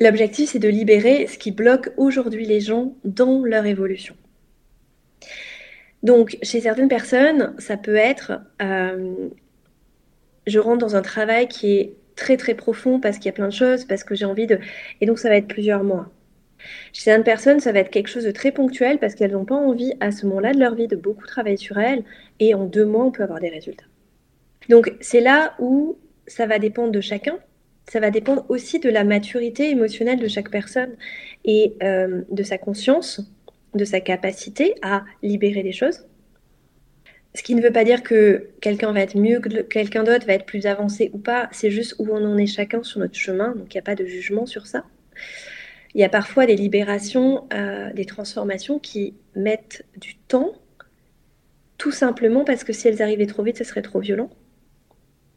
[0.00, 4.14] L'objectif, c'est de libérer ce qui bloque aujourd'hui les gens dans leur évolution.
[6.02, 9.28] Donc, chez certaines personnes, ça peut être, euh,
[10.46, 13.48] je rentre dans un travail qui est très très profond parce qu'il y a plein
[13.48, 14.58] de choses, parce que j'ai envie de...
[15.00, 16.10] Et donc, ça va être plusieurs mois.
[16.92, 19.54] Chez certaines personnes, ça va être quelque chose de très ponctuel parce qu'elles n'ont pas
[19.54, 22.04] envie à ce moment-là de leur vie de beaucoup travailler sur elles
[22.40, 23.86] et en deux mois, on peut avoir des résultats.
[24.68, 27.38] Donc, c'est là où ça va dépendre de chacun
[27.88, 30.96] ça va dépendre aussi de la maturité émotionnelle de chaque personne
[31.44, 33.20] et euh, de sa conscience,
[33.74, 36.04] de sa capacité à libérer des choses.
[37.34, 40.32] Ce qui ne veut pas dire que quelqu'un va être mieux que quelqu'un d'autre, va
[40.32, 41.48] être plus avancé ou pas.
[41.52, 43.54] C'est juste où on en est chacun sur notre chemin.
[43.54, 44.84] Donc il n'y a pas de jugement sur ça.
[45.96, 50.52] Il y a parfois des libérations, euh, des transformations qui mettent du temps,
[51.78, 54.28] tout simplement parce que si elles arrivaient trop vite, ce serait trop violent.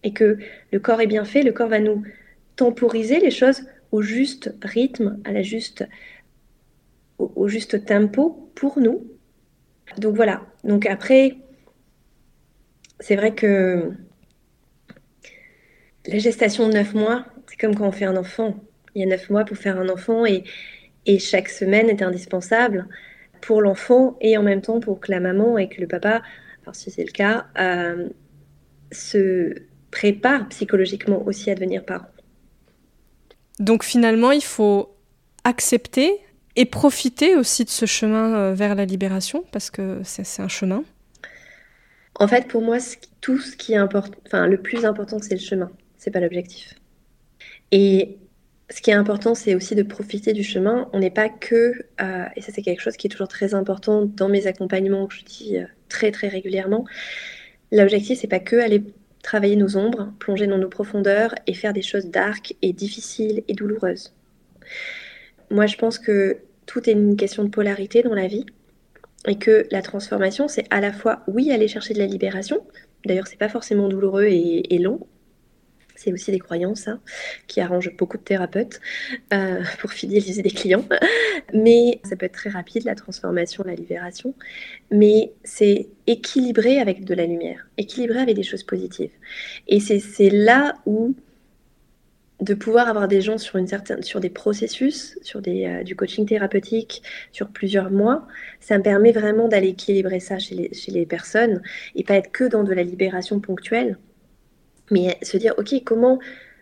[0.04, 0.38] Et que
[0.74, 2.04] le corps est bien fait, le corps va nous
[2.58, 3.62] temporiser les choses
[3.94, 5.88] au juste rythme, à la juste,
[7.20, 9.08] au, juste tempo pour nous.
[9.98, 10.46] Donc voilà.
[10.66, 11.38] Donc après,
[13.00, 13.94] c'est vrai que
[16.06, 18.60] la gestation de neuf mois, c'est comme quand on fait un enfant.
[18.96, 20.44] Il y a neuf mois pour faire un enfant et,
[21.06, 22.88] et chaque semaine est indispensable
[23.42, 26.22] pour l'enfant et en même temps pour que la maman et que le papa,
[26.64, 28.10] alors si c'est le cas, euh,
[28.92, 29.56] se
[29.92, 32.08] prépare psychologiquement aussi à devenir parent.
[33.60, 34.96] Donc finalement, il faut
[35.44, 36.12] accepter
[36.56, 40.84] et profiter aussi de ce chemin euh, vers la libération, parce que c'est un chemin.
[42.16, 42.78] En fait, pour moi,
[43.22, 46.76] tout ce qui est important, enfin, le plus important, c'est le chemin, c'est pas l'objectif.
[47.72, 48.18] Et
[48.72, 50.90] ce qui est important, c'est aussi de profiter du chemin.
[50.94, 54.06] On n'est pas que, euh, et ça c'est quelque chose qui est toujours très important
[54.06, 56.86] dans mes accompagnements que je dis euh, très très régulièrement.
[57.72, 58.84] L'objectif, c'est pas que aller
[59.24, 63.54] travailler nos ombres, plonger dans nos profondeurs et faire des choses dark et difficiles et
[63.54, 64.14] douloureuses.
[65.50, 68.46] Moi, je pense que tout est une question de polarité dans la vie
[69.28, 72.66] et que la transformation, c'est à la fois, oui, aller chercher de la libération.
[73.06, 75.08] D'ailleurs, c'est pas forcément douloureux et long,
[76.00, 77.02] c'est aussi des croyances hein,
[77.48, 78.80] qui arrangent beaucoup de thérapeutes
[79.34, 80.86] euh, pour fidéliser des clients.
[81.54, 84.34] Mais ça peut être très rapide, la transformation, la libération.
[84.92, 89.12] Mais c'est équilibré avec de la lumière, équilibré avec des choses positives.
[89.68, 91.16] Et c'est là où
[92.40, 95.98] de pouvoir avoir des gens sur, une certaine, sur des processus, sur des, euh, du
[95.98, 98.26] coaching thérapeutique sur plusieurs mois,
[98.62, 101.62] ça me permet vraiment d'aller équilibrer ça chez les, chez les personnes
[101.96, 103.98] et pas être que dans de la libération ponctuelle
[104.92, 106.20] mais se dire, ok, comment,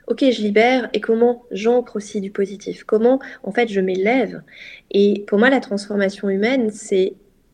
[0.07, 4.41] ok, je libère et comment j'ancre aussi du positif, comment en fait je m'élève.
[4.91, 7.13] Et pour moi, la transformation humaine, c'est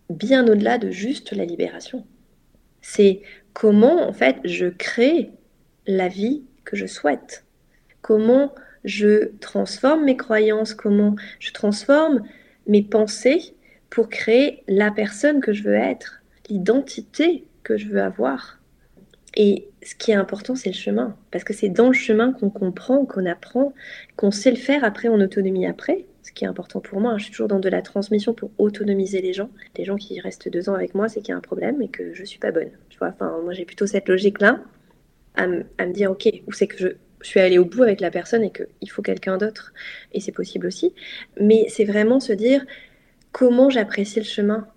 [0.10, 2.06] bien au-delà de juste la libération.
[2.82, 3.22] C'est
[3.54, 5.32] comment en fait je crée
[5.88, 7.46] la vie que je souhaite.
[8.02, 12.24] Comment je transforme mes croyances, comment je transforme
[12.68, 13.56] mes pensées
[13.90, 18.60] pour créer la personne que je veux être, l'identité que je veux avoir.
[19.36, 21.16] Et ce qui est important, c'est le chemin.
[21.32, 23.74] Parce que c'est dans le chemin qu'on comprend, qu'on apprend,
[24.16, 26.06] qu'on sait le faire après en autonomie après.
[26.24, 29.22] Ce qui est important pour moi, je suis toujours dans de la transmission pour autonomiser
[29.22, 29.50] les gens.
[29.78, 31.90] Les gens qui restent deux ans avec moi, c'est qu'il y a un problème et
[31.90, 32.72] que je ne suis pas bonne.
[32.90, 34.62] Tu vois, enfin, moi j'ai plutôt cette logique-là
[35.36, 36.88] à, me dire, ok, où c'est que je,
[37.22, 39.74] je suis allée au bout avec la personne et qu'il faut quelqu'un d'autre.
[40.14, 40.94] Et c'est possible aussi.
[41.40, 42.66] Mais c'est vraiment se dire
[43.32, 44.68] comment j'apprécie le chemin.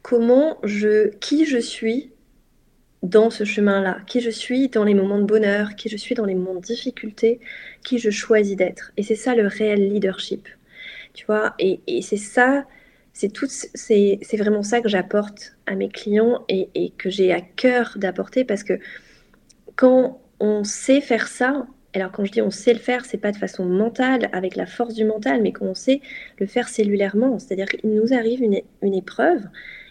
[0.00, 2.13] Comment je, qui je suis
[3.04, 6.24] dans ce chemin-là, qui je suis dans les moments de bonheur, qui je suis dans
[6.24, 7.38] les moments de difficulté,
[7.84, 8.92] qui je choisis d'être.
[8.96, 10.48] Et c'est ça le réel leadership.
[11.12, 12.64] Tu vois, et, c'est ça,
[13.12, 17.92] c'est tout, c'est vraiment ça que j'apporte à mes clients et, que j'ai à cœur
[17.96, 18.80] d'apporter parce que
[19.76, 23.32] quand on sait faire ça, alors quand je dis on sait le faire, c'est pas
[23.32, 26.00] de façon mentale, avec la force du mental, mais quand on sait
[26.38, 29.42] le faire cellulairement, c'est-à-dire qu'il nous arrive une, une épreuve,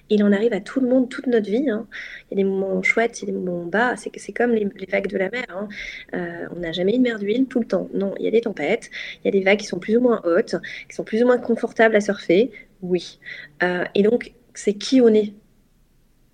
[0.10, 1.70] il en arrive à tout le monde toute notre vie.
[1.70, 1.88] Hein.
[2.30, 3.96] Il y a des moments chouettes, il y a des moments bas.
[3.96, 5.46] C'est, c'est comme les, vagues de la mer.
[5.50, 5.68] Hein.
[6.14, 7.90] Euh, on n'a jamais une mer d'huile tout le temps.
[7.94, 8.90] Non, il y a des tempêtes,
[9.24, 10.56] il y a des vagues qui sont plus ou moins hautes,
[10.90, 12.52] qui sont plus ou moins confortables à surfer.
[12.82, 13.20] Oui.
[13.64, 15.34] Euh, et donc, c'est qui on est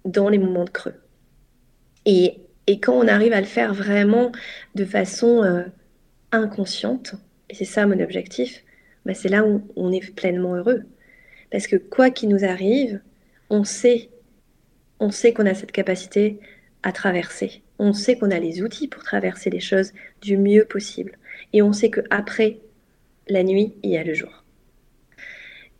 [0.06, 0.96] dans les moments de creux.
[2.06, 2.40] Et,
[2.82, 4.32] quand on arrive à le faire vraiment
[4.76, 5.64] de façon euh,
[6.32, 7.16] inconsciente,
[7.50, 8.64] et c'est ça mon objectif,
[9.06, 10.84] bah c'est là où on est pleinement heureux.
[11.52, 13.02] Parce que quoi qu'il nous arrive,
[13.50, 14.10] on sait,
[15.00, 16.40] on sait qu'on a cette capacité
[16.84, 17.64] à traverser.
[17.78, 21.18] On sait qu'on a les outils pour traverser les choses du mieux possible.
[21.54, 22.60] Et on sait qu'après
[23.28, 24.44] la nuit, il y a le jour.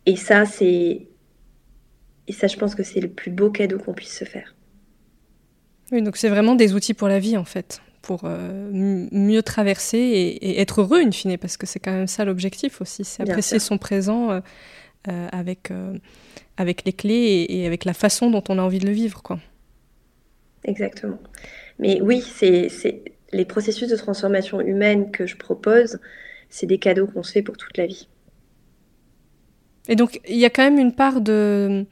[0.06, 1.06] Et ça, c'est.
[2.26, 4.54] Et ça, je pense que c'est le plus beau cadeau qu'on puisse se faire.
[5.92, 9.98] Oui, donc c'est vraiment des outils pour la vie, en fait, pour euh, mieux traverser
[9.98, 13.58] et, être heureux, in fine, parce que c'est quand même ça l'objectif aussi, c'est apprécier
[13.58, 14.40] son présent euh,
[15.08, 15.72] euh, avec
[16.60, 19.22] avec les clés et, avec la façon dont on a envie de le vivre.
[19.22, 19.38] Quoi.
[20.64, 21.18] Exactement.
[21.78, 22.68] Mais oui, c'est
[23.32, 25.98] les processus de transformation humaine que je propose,
[26.50, 28.08] c'est des cadeaux qu'on se fait pour toute la vie.
[29.88, 31.86] Et donc, il y a quand même une part de,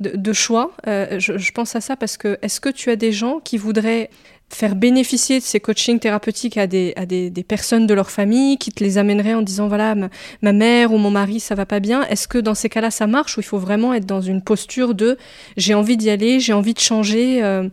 [0.00, 0.76] de, choix.
[0.86, 3.56] Euh, je, je, pense à ça parce que est-ce que tu as des gens qui
[3.56, 4.10] voudraient
[4.52, 8.58] faire bénéficier de ces coachings thérapeutiques à des, à des, des, personnes de leur famille
[8.58, 11.80] qui te les amèneraient en disant voilà ma, mère ou mon mari ça va pas
[11.80, 12.02] bien.
[12.04, 14.94] Est-ce que dans ces cas-là ça marche ou il faut vraiment être dans une posture
[14.94, 15.16] de
[15.56, 17.68] j'ai envie d'y aller j'ai envie de changer euh,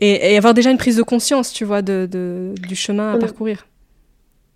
[0.00, 3.66] et, avoir déjà une prise de conscience tu vois de, de du chemin à parcourir?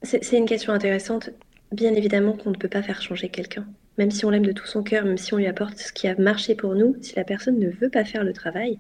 [0.03, 1.31] C'est une question intéressante.
[1.71, 3.65] Bien évidemment qu'on ne peut pas faire changer quelqu'un.
[3.97, 6.09] Même si on l'aime de tout son cœur même si on lui apporte ce qui
[6.09, 8.79] a marché pour nous si la personne ne veut pas faire le travail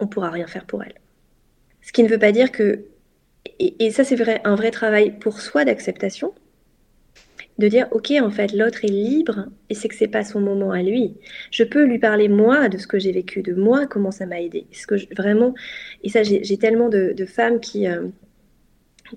[0.00, 0.94] on pourra rien faire pour elle
[1.84, 2.86] ce qui ne veut pas dire que
[3.58, 6.32] et, ça, c'est vrai, un vrai travail pour soi d'acceptation,
[7.58, 10.72] de dire ok en fait l'autre est libre et c'est que c'est pas son moment
[10.72, 11.14] à lui.
[11.52, 14.40] Je peux lui parler moi de ce que j'ai vécu de moi comment ça m'a
[14.40, 14.66] aidé.
[14.72, 15.54] Ce que vraiment
[16.02, 18.08] et ça j'ai tellement de, femmes qui euh,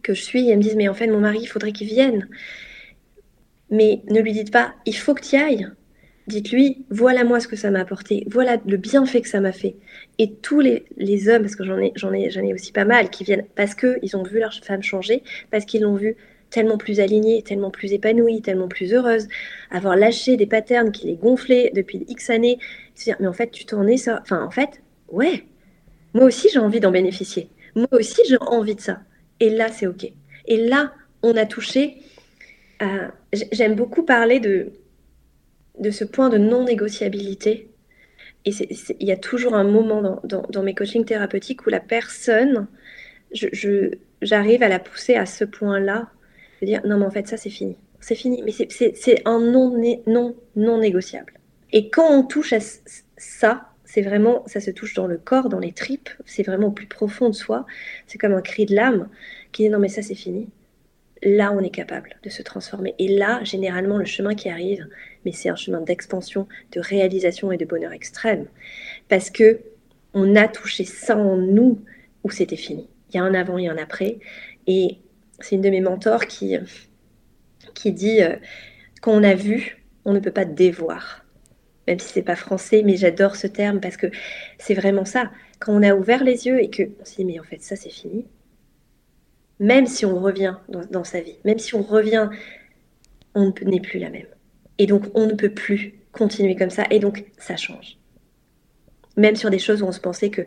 [0.04, 2.28] que je suis elles me disent mais en fait mon mari il faudrait qu'il vienne.
[3.72, 5.68] Mais ne lui dites pas il faut que tu ailles
[6.28, 9.76] dites-lui voilà moi ce que ça m'a apporté voilà le bienfait que ça m'a fait.
[10.20, 10.84] Et tous les,
[11.30, 13.98] hommes parce que j'en ai j'en ai j'en aussi pas mal qui viennent parce que
[14.04, 16.16] ils ont vu leur femme changer parce qu'ils l'ont vu
[16.50, 19.28] tellement plus alignée, tellement plus épanouie, tellement plus heureuse,
[19.70, 22.58] avoir lâché des patterns qui les gonflaient depuis X années,
[23.20, 25.44] mais en fait tu t'en es ça, enfin en fait ouais,
[26.14, 29.02] moi aussi j'ai envie d'en bénéficier, moi aussi j'ai envie de ça,
[29.42, 30.10] et là c'est ok,
[30.48, 31.98] et là on a touché,
[33.52, 34.72] j'aime beaucoup parler de
[35.80, 37.70] de ce point de non négociabilité.
[38.46, 38.52] Et
[39.00, 42.68] il y a toujours un moment dans, mes coachings thérapeutiques où la personne,
[44.22, 46.10] j'arrive à la pousser à ce point-là
[46.62, 49.78] de dire non mais en fait ça c'est fini, c'est fini, mais c'est un non,
[50.08, 51.34] non, non négociable.
[51.74, 52.60] Et quand on touche à
[53.18, 56.72] ça, c'est vraiment, ça se touche dans le corps, dans les tripes, c'est vraiment au
[56.72, 57.66] plus profond de soi,
[58.06, 59.10] c'est comme un cri de l'âme
[59.52, 60.50] qui dit non mais ça c'est fini.
[61.24, 62.96] Là on est capable de se transformer.
[63.00, 64.88] Et là, généralement, le chemin qui arrive,
[65.26, 68.48] mais c'est un chemin d'expansion, de réalisation et de bonheur extrême.
[69.10, 69.62] Parce que
[70.14, 71.84] on a touché ça en nous
[72.24, 72.90] où c'était fini.
[73.10, 74.20] Il y a un avant et un après.
[74.66, 74.98] Et
[75.40, 76.58] c'est une de mes mentors qui,
[77.74, 78.36] qui dit euh,
[79.02, 81.24] qu'on a vu, on ne peut pas dévoir.
[81.88, 84.08] Même si c'est pas français, mais j'adore ce terme parce que
[84.58, 85.32] c'est vraiment ça.
[85.60, 87.76] Quand on a ouvert les yeux et que on s'est dit mais en fait ça
[87.76, 88.26] c'est fini.
[89.60, 90.56] Même si on revient
[90.92, 92.30] dans, sa vie, même si on revient,
[93.34, 94.28] on n'est plus la même.
[94.78, 96.86] Et donc on ne peut plus continuer comme ça.
[96.92, 97.98] Et donc ça change.
[99.16, 100.44] Même sur des choses où on se pensait que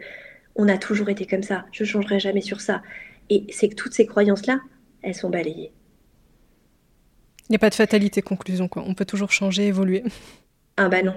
[0.56, 2.82] on a toujours été comme ça, je changerai jamais sur ça.
[3.30, 4.60] Et c'est que toutes ces croyances-là,
[5.02, 5.72] elles sont balayées.
[7.48, 8.84] Il n'y a pas de fatalité, conclusion, quoi.
[8.86, 10.04] On peut toujours changer, évoluer.
[10.76, 11.14] Ah bah non.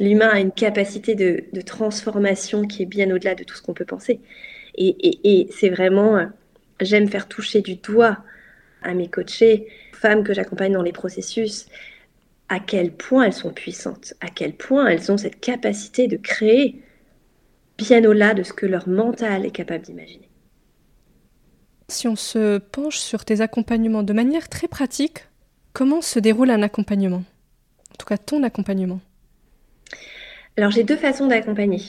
[0.00, 3.84] L'humain a une capacité de, transformation qui est bien au-delà de tout ce qu'on peut
[3.84, 4.20] penser.
[4.76, 6.26] Et, c'est vraiment, euh,
[6.80, 8.18] j'aime faire toucher du doigt
[8.82, 11.66] à mes coachés, femmes que j'accompagne dans les processus,
[12.48, 16.82] à quel point elles sont puissantes, à quel point elles ont cette capacité de créer
[17.76, 20.28] bien au-delà de ce que leur mental est capable d'imaginer.
[21.88, 25.24] Si on se penche sur tes accompagnements de manière très pratique,
[25.72, 27.22] comment se déroule un accompagnement?
[27.92, 29.00] En tout cas, ton accompagnement
[30.56, 31.80] Alors, j'ai deux façons d'accompagner.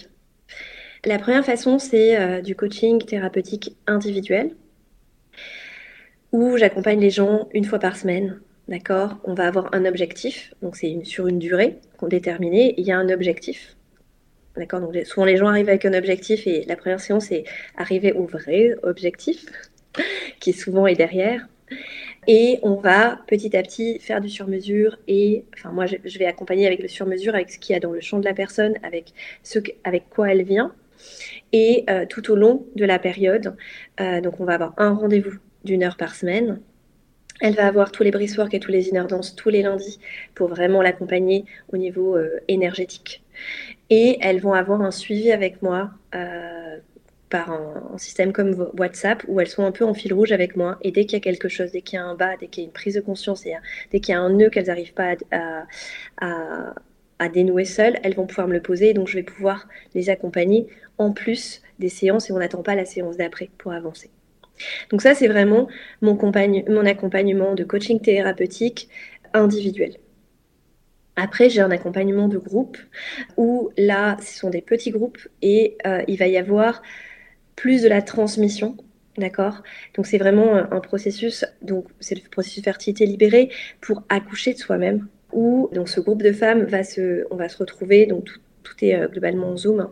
[1.05, 4.55] La première façon, c'est euh, du coaching thérapeutique individuel,
[6.31, 8.39] où j'accompagne les gens une fois par semaine.
[8.67, 9.17] D'accord?
[9.23, 12.75] On va avoir un objectif, donc c'est sur une durée qu'on déterminée.
[12.77, 13.75] Il y a un objectif.
[14.55, 14.81] D'accord?
[14.81, 17.45] Donc souvent les gens arrivent avec un objectif et la première séance c'est
[17.77, 19.45] arriver au vrai objectif.
[20.39, 21.47] qui souvent est derrière.
[22.27, 26.67] Et on va petit à petit faire du sur-mesure et, enfin moi je, vais accompagner
[26.67, 29.13] avec le sur-mesure, avec ce qu'il y a dans le champ de la personne, avec,
[29.43, 30.73] ce, avec quoi elle vient.
[31.53, 33.55] Et euh, tout au long de la période,
[34.01, 36.59] euh, donc on va avoir un rendez-vous d'une heure par semaine.
[37.41, 39.99] Elle va avoir tous les work et tous les inner dance tous les lundis
[40.35, 43.23] pour vraiment l'accompagner au niveau euh, énergétique.
[43.89, 45.91] Et elles vont avoir un suivi avec moi
[47.29, 50.77] par un, système comme WhatsApp où elles sont un peu en fil rouge avec moi
[50.81, 52.63] et dès qu'il y a quelque chose, dès qu'il y a un bas, dès qu'il
[52.63, 53.43] y a une prise de conscience
[53.91, 55.15] dès qu'il y a un nœud qu'elles n'arrivent pas
[56.21, 60.67] à, dénouer seules, elles vont pouvoir me le poser donc je vais pouvoir les accompagner
[60.97, 64.09] en plus des séances et on n'attend pas la séance d'après pour avancer.
[64.91, 65.67] Donc ça, c'est vraiment
[66.01, 66.17] mon,
[66.67, 68.89] mon accompagnement de coaching thérapeutique
[69.33, 69.97] individuel.
[71.15, 72.77] Après, j'ai un accompagnement de groupe
[73.35, 76.81] où là, ce sont des petits groupes et euh, il va y avoir
[77.55, 78.77] plus de la transmission.
[79.17, 79.63] D'accord?
[79.95, 83.49] Donc c'est vraiment un processus, donc c'est le processus fertilité libérée
[83.81, 85.07] pour accoucher de soi-même.
[85.33, 88.29] Où donc ce groupe de femmes va se, on va se retrouver, donc
[88.63, 89.91] tout, est euh, globalement en Zoom, hein.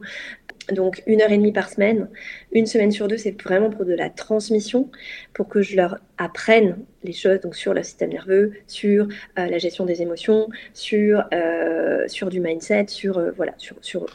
[0.71, 2.09] Donc une heure et demie par semaine,
[2.51, 4.89] une semaine sur deux, c'est vraiment pour de la transmission,
[5.33, 9.07] pour que je leur apprenne les choses donc sur le système nerveux, sur
[9.39, 14.05] euh, la gestion des émotions, sur, euh, sur du mindset, sur voilà, sur, sur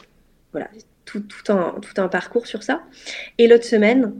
[0.51, 0.69] voilà
[1.05, 2.83] tout, un, tout un parcours sur ça.
[3.37, 4.13] Et l'autre semaine,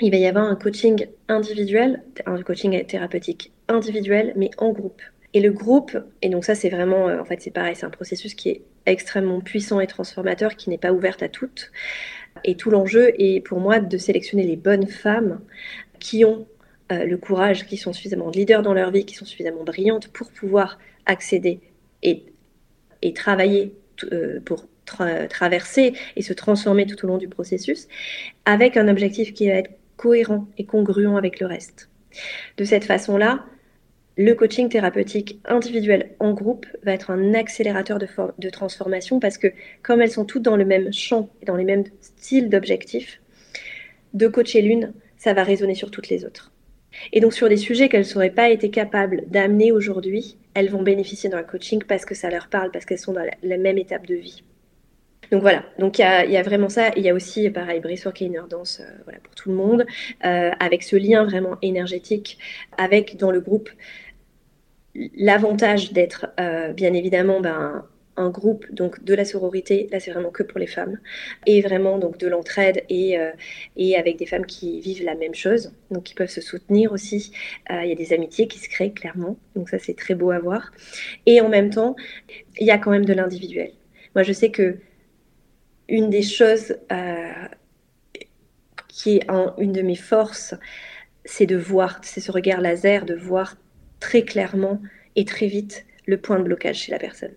[0.00, 5.02] il va y avoir un coaching individuel, un coaching thérapeutique individuel, mais en groupe.
[5.32, 7.90] Et le groupe, et donc ça c'est vraiment, euh, en fait c'est pareil, c'est un
[7.90, 11.70] processus qui est extrêmement puissant et transformateur, qui n'est pas ouvert à toutes.
[12.44, 15.40] Et tout l'enjeu est pour moi de sélectionner les bonnes femmes
[15.98, 16.46] qui ont
[16.92, 20.30] euh, le courage, qui sont suffisamment leaders dans leur vie, qui sont suffisamment brillantes pour
[20.30, 21.60] pouvoir accéder
[22.02, 22.24] et,
[23.02, 23.74] et travailler
[24.12, 24.66] euh, pour
[25.28, 27.86] traverser et se transformer tout au long du processus,
[28.44, 31.90] avec un objectif qui va être cohérent et congruent avec le reste.
[32.56, 33.44] De cette façon-là,
[34.20, 39.46] le coaching thérapeutique individuel en groupe va être un accélérateur de, transformation parce que
[39.82, 43.22] comme elles sont toutes dans le même champ et dans les mêmes styles d'objectifs,
[44.12, 46.52] de coacher l'une, ça va résonner sur toutes les autres.
[47.14, 51.30] Et donc sur des sujets qu'elles n'auraient pas été capables d'amener aujourd'hui, elles vont bénéficier
[51.30, 54.16] d'un coaching parce que ça leur parle, parce qu'elles sont dans la même étape de
[54.16, 54.42] vie.
[55.30, 56.90] Donc voilà, donc il y, a, vraiment ça.
[56.96, 59.86] Il y a aussi, pareil, Bricework et Inner Dance euh, voilà, pour tout le monde,
[60.24, 62.38] euh, avec ce lien vraiment énergétique,
[62.76, 63.70] avec dans le groupe
[64.94, 67.84] l'avantage d'être euh, bien évidemment ben,
[68.16, 70.98] un groupe donc de la sororité, là c'est vraiment que pour les femmes,
[71.46, 73.16] et vraiment donc de l'entraide et,
[73.76, 77.32] et avec des femmes qui vivent la même chose, donc qui peuvent se soutenir aussi.
[77.70, 80.38] Il y a des amitiés qui se créent clairement, donc ça c'est très beau à
[80.38, 80.70] voir.
[81.24, 81.96] Et en même temps,
[82.58, 83.70] il y a quand même de l'individuel.
[84.14, 84.76] Moi je sais que
[85.90, 87.32] une des choses euh,
[88.88, 89.26] qui est
[89.58, 90.54] une de mes forces,
[91.24, 93.56] c'est de voir, c'est ce regard laser, de voir
[94.00, 94.80] très clairement
[95.16, 97.34] et très vite le point de blocage chez la personne.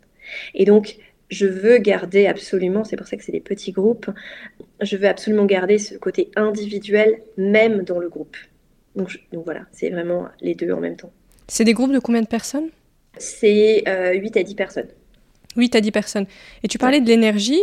[0.53, 0.97] Et donc,
[1.29, 4.09] je veux garder absolument, c'est pour ça que c'est des petits groupes,
[4.81, 8.37] je veux absolument garder ce côté individuel même dans le groupe.
[8.95, 11.11] Donc, voilà, c'est vraiment les deux en même temps.
[11.47, 12.69] C'est des groupes de combien de personnes?
[13.17, 14.87] C'est 8 euh, à 10 personnes.
[15.55, 16.25] 8 à 10 personnes.
[16.63, 17.61] Et tu parlais de l'énergie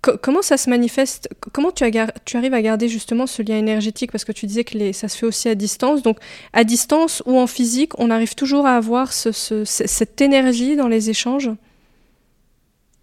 [0.00, 1.28] comment ça se manifeste?
[1.52, 4.12] Comment tu, arrives à garder justement ce lien énergétique?
[4.12, 6.02] Parce que tu disais que ça se fait aussi à distance.
[6.02, 6.18] Donc,
[6.52, 11.50] à distance ou en physique, on arrive toujours à avoir cette énergie dans les échanges?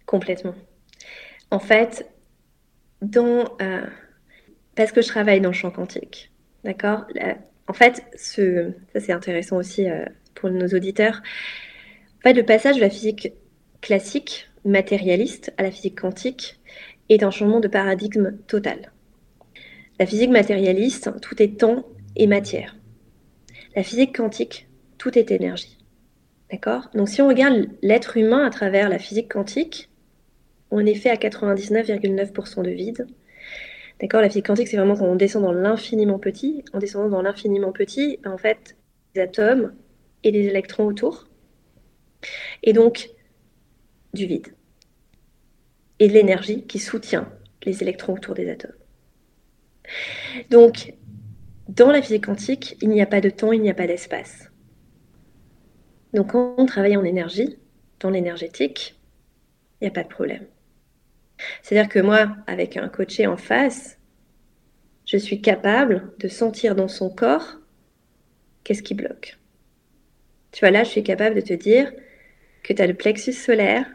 [0.06, 0.54] Complètement.
[1.50, 2.08] En fait,
[3.02, 3.86] euh,
[4.74, 6.30] parce que je travaille dans le champ quantique,
[6.64, 7.06] d'accord?
[7.68, 8.42] En fait, ça
[9.00, 11.22] c'est intéressant aussi euh, pour nos auditeurs.
[12.18, 13.32] En fait, le passage de la physique
[13.80, 16.55] classique, matérialiste, à la physique quantique,
[17.08, 18.92] est un changement de paradigme total.
[19.98, 21.86] La physique matérialiste, tout est temps
[22.16, 22.76] et matière.
[23.74, 25.78] La physique quantique, tout est énergie.
[26.50, 26.88] D'accord?
[26.94, 29.90] Donc si on regarde l'être humain à travers la physique quantique,
[30.70, 33.06] on est fait à 99,9% de vide.
[34.00, 34.20] D'accord?
[34.20, 36.64] La physique quantique, c'est vraiment quand on descend dans l'infiniment petit.
[36.72, 38.76] En descendant dans l'infiniment petit, ben, en fait,
[39.14, 39.74] les atomes
[40.24, 41.28] et les électrons autour.
[42.62, 43.10] Et donc,
[44.12, 44.55] du vide
[45.98, 47.30] et l'énergie qui soutient
[47.64, 48.72] les électrons autour des atomes.
[50.50, 50.94] Donc,
[51.68, 54.50] dans la physique quantique, il n'y a pas de temps, il n'y a pas d'espace.
[56.14, 57.58] Donc, quand on travaille en énergie,
[58.00, 58.94] dans l'énergétique,
[59.80, 60.46] il n'y a pas de problème.
[61.62, 63.98] C'est-à-dire que moi, avec un coaché en face,
[65.06, 67.58] je suis capable de sentir dans son corps
[68.64, 69.38] qu'est-ce qui bloque.
[70.52, 71.92] Tu vois, là, je suis capable de te dire
[72.62, 73.86] que tu as le plexus solaire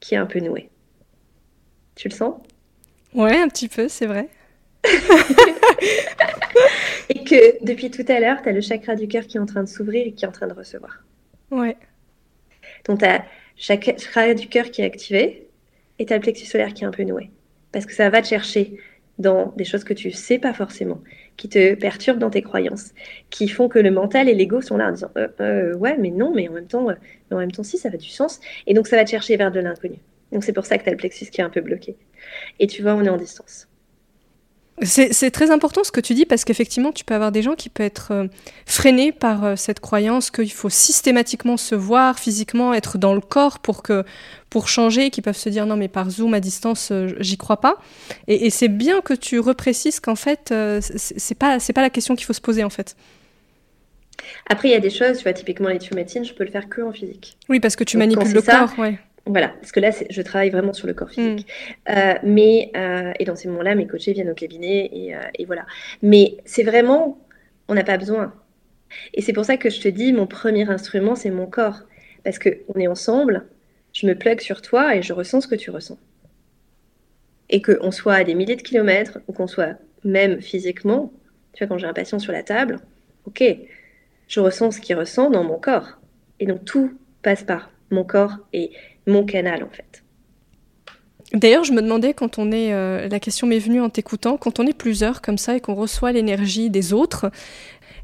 [0.00, 0.70] qui est un peu noué.
[1.94, 2.34] Tu le sens?
[3.14, 4.28] Ouais, un petit peu, c'est vrai.
[7.08, 9.46] et que depuis tout à l'heure, tu as le chakra du cœur qui est en
[9.46, 11.02] train de s'ouvrir et qui est en train de recevoir.
[11.50, 11.76] Ouais.
[12.86, 13.24] Donc, tu as le
[13.56, 15.48] chakra du cœur qui est activé
[15.98, 17.30] et tu as le plexus solaire qui est un peu noué.
[17.72, 18.76] Parce que ça va te chercher
[19.18, 21.00] dans des choses que tu sais pas forcément,
[21.36, 22.92] qui te perturbent dans tes croyances,
[23.30, 26.10] qui font que le mental et l'ego sont là en disant euh, euh, ouais mais
[26.10, 26.94] non mais en même temps euh,
[27.30, 29.36] mais en même temps si ça a du sens et donc ça va te chercher
[29.36, 29.98] vers de l'inconnu.
[30.32, 31.96] Donc c'est pour ça que tu as le plexus qui est un peu bloqué.
[32.58, 33.68] Et tu vois, on est en distance.
[34.82, 37.68] C'est très important ce que tu dis parce qu'effectivement, tu peux avoir des gens qui
[37.68, 38.26] peuvent être euh,
[38.66, 43.60] freinés par euh, cette croyance qu'il faut systématiquement se voir physiquement, être dans le corps
[43.60, 44.02] pour, que,
[44.50, 47.60] pour changer, qui peuvent se dire non mais par Zoom à distance, euh, j'y crois
[47.60, 47.78] pas.
[48.26, 52.32] Et, c'est bien que tu reprécises qu'en fait, c'est pas, pas la question qu'il faut
[52.32, 52.96] se poser en fait.
[54.50, 56.68] Après, il y a des choses, tu vois, typiquement les médecine, je peux le faire
[56.68, 57.36] que en physique.
[57.48, 58.98] Oui, parce que tu manipules le corps, ouais.
[59.26, 61.46] Voilà, parce que là, je travaille vraiment sur le corps physique.
[61.46, 61.92] Mm.
[61.92, 65.46] Euh, mais, euh, et dans ces moments-là, mes coachés viennent au cabinet et, euh, et
[65.46, 65.64] voilà.
[66.02, 67.18] Mais c'est vraiment,
[67.68, 68.34] on n'a pas besoin.
[69.14, 71.80] Et c'est pour ça que je te dis, mon premier instrument, c'est mon corps.
[72.22, 73.46] Parce qu'on est ensemble,
[73.92, 75.98] je me plug sur toi et je ressens ce que tu ressens.
[77.48, 81.12] Et qu'on soit à des milliers de kilomètres ou qu'on soit même physiquement,
[81.54, 82.80] tu vois, quand j'ai un patient sur la table,
[83.26, 83.42] ok,
[84.28, 85.98] je ressens ce qu'il ressent dans mon corps.
[86.40, 88.70] Et donc tout passe par mon corps et
[89.06, 90.02] mon canal en fait.
[91.32, 94.60] D'ailleurs, je me demandais quand on est, euh, la question m'est venue en t'écoutant, quand
[94.60, 97.30] on est plusieurs comme ça et qu'on reçoit l'énergie des autres,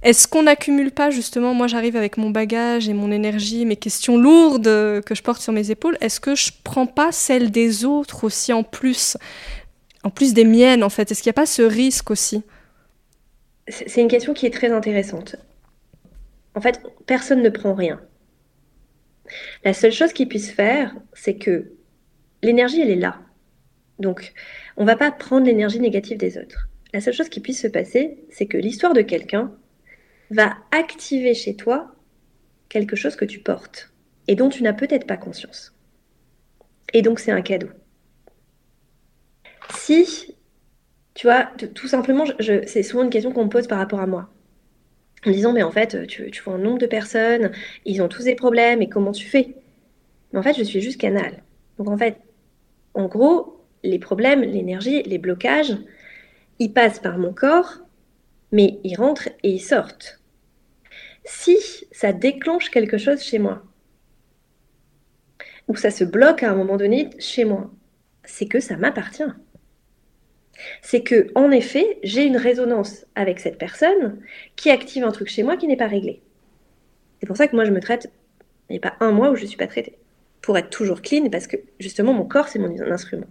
[0.02, 4.16] est-ce qu'on n'accumule pas justement, moi j'arrive avec mon bagage et mon énergie, mes questions
[4.16, 4.64] lourdes
[5.02, 8.52] que je porte sur mes épaules, est-ce que je prends pas celles des autres aussi
[8.52, 9.16] en plus,
[10.02, 11.12] en plus des miennes en fait?
[11.12, 12.42] Est-ce qu'il n'y a pas ce risque aussi?
[13.68, 15.36] C'est une question qui est très intéressante.
[16.56, 18.00] En fait, personne ne prend rien.
[19.64, 21.72] La seule chose qu'ils puissent faire, c'est que
[22.42, 23.20] l'énergie, elle est là.
[23.98, 24.32] Donc,
[24.76, 26.68] on ne va pas prendre l'énergie négative des autres.
[26.92, 29.52] la seule chose qui puisse se passer, c'est que l'histoire de quelqu'un
[30.30, 31.94] va activer chez toi
[32.68, 33.92] quelque chose que tu portes
[34.26, 35.74] et dont tu n'as peut-être pas conscience.
[36.92, 37.68] Et donc c'est un cadeau.
[39.74, 40.36] Si,
[41.14, 44.32] tu vois, tout simplement, c'est souvent une question qu'on me pose par rapport à moi.
[45.26, 47.52] En disant, mais en fait, tu, vois un nombre de personnes,
[47.84, 49.54] ils ont tous des problèmes, et comment tu fais?
[50.32, 51.42] Mais en fait, je suis juste canal.
[51.78, 52.16] Donc en fait,
[52.94, 55.76] en gros, les problèmes, l'énergie, les blocages,
[56.58, 57.78] ils passent par mon corps,
[58.52, 60.20] mais ils rentrent et ils sortent.
[61.24, 61.56] Si
[61.92, 63.62] ça déclenche quelque chose chez moi,
[65.68, 67.70] ou ça se bloque à un moment donné chez moi,
[68.24, 69.22] c'est que ça m'appartient.
[70.82, 74.18] C'est que, en effet, j'ai une résonance avec cette personne
[74.56, 76.20] qui active un truc chez moi qui n'est pas réglé.
[77.20, 78.10] C'est pour ça que moi je me traite,
[78.68, 79.98] il n'y a pas un mois où je ne suis pas traitée.
[80.40, 83.26] Pour être toujours clean, parce que justement mon corps c'est mon instrument.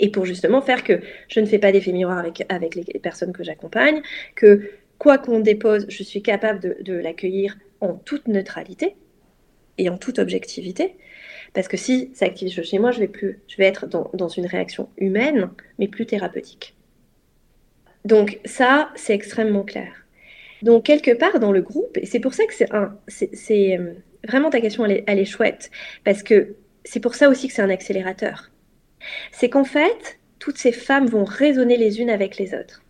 [0.00, 3.32] Et pour justement faire que je ne fais pas d'effet miroir avec, avec les personnes
[3.32, 4.02] que j'accompagne,
[4.34, 8.96] que quoi qu'on dépose, je suis capable de, l'accueillir en toute neutralité
[9.78, 10.96] et en toute objectivité.
[11.54, 14.46] Parce que si ça active chez moi, je vais, plus, je vais être dans, une
[14.46, 16.74] réaction humaine, mais plus thérapeutique.
[18.04, 19.92] Donc ça, c'est extrêmement clair.
[20.62, 23.92] Donc quelque part dans le groupe, et c'est pour ça que c'est un, c'est euh,
[24.26, 25.70] vraiment ta question, elle est, chouette,
[26.04, 28.50] parce que c'est pour ça aussi que c'est un accélérateur.
[29.32, 32.82] C'est qu'en fait, toutes ces femmes vont résonner les unes avec les autres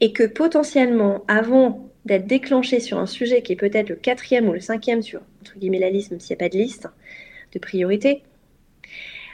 [0.00, 4.52] et que potentiellement, avant d'être déclenché sur un sujet qui est peut-être le quatrième ou
[4.52, 6.88] le cinquième sur, entre guillemets, la liste, même s'il n'y a pas de liste
[7.52, 8.22] de priorité,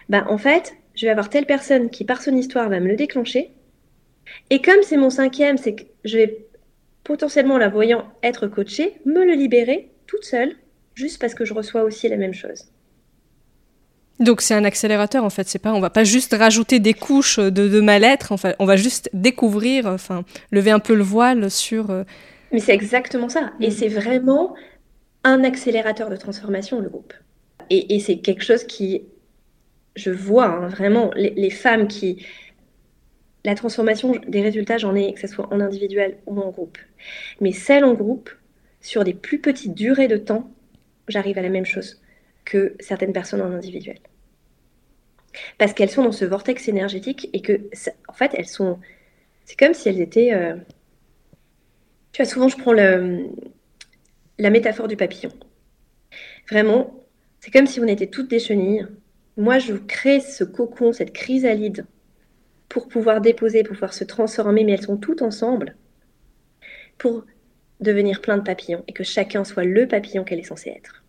[0.09, 2.97] bah, en fait, je vais avoir telle personne qui, par son histoire, va me le
[2.97, 3.51] déclencher.
[4.51, 6.49] Et comme c'est mon cinquième, c'est que je vais
[7.05, 10.55] potentiellement, la voyant être coachée, me le libérer toute seule,
[10.95, 12.67] juste parce que je reçois aussi la même chose.
[14.21, 17.39] Donc c'est un accélérateur en fait, c'est pas, on va pas juste rajouter des couches
[17.39, 21.91] de, de mal-être, enfin, on va juste découvrir, enfin, lever un peu le voile sur.
[21.91, 22.03] Euh,
[22.53, 23.71] Mais c'est exactement ça, et mm.
[23.71, 24.55] c'est vraiment
[25.25, 27.15] un accélérateur de transformation le groupe.
[27.71, 29.03] Et, c'est quelque chose qui,
[29.97, 32.25] je vois hein, vraiment les, femmes qui,
[33.45, 36.79] la transformation des résultats, j'en ai que ce soit en individuel ou en groupe.
[37.41, 38.31] Mais celle en groupe,
[38.81, 40.51] sur des plus petites durées de temps,
[41.09, 42.01] j'arrive à la même chose
[42.45, 43.99] que certaines personnes en individuel.
[45.59, 47.69] Parce qu'elles sont dans ce vortex énergétique et que,
[48.09, 48.79] en fait, elles sont.
[49.45, 50.33] C'est comme si elles étaient.
[50.33, 50.57] Euh,
[52.13, 53.27] tu vois, souvent, je prends le,
[54.39, 55.31] la métaphore du papillon.
[56.51, 57.05] Vraiment,
[57.41, 58.87] c'est comme si on était toutes des chenilles.
[59.37, 61.87] Moi, je crée ce cocon, cette chrysalide,
[62.69, 65.77] pour pouvoir déposer, pour pouvoir se transformer, mais elles sont toutes ensemble
[66.99, 67.25] pour
[67.81, 71.05] devenir plein de papillons et que chacun soit le papillon qu'elle est censée être.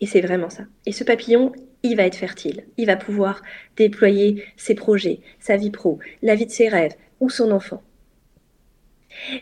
[0.00, 0.64] Et c'est vraiment ça.
[0.84, 1.52] Et ce papillon,
[1.82, 2.64] il va être fertile.
[2.76, 3.42] Il va pouvoir
[3.76, 7.82] déployer ses projets, sa vie pro, la vie de ses rêves ou son enfant.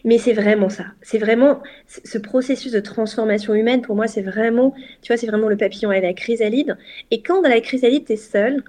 [0.05, 0.87] Mais c'est vraiment ça.
[1.03, 5.49] C'est vraiment ce processus de transformation humaine, pour moi, c'est vraiment, tu vois, c'est vraiment
[5.49, 6.77] le papillon et la chrysalide.
[7.11, 8.62] Et quand dans la chrysalide, tu es seul,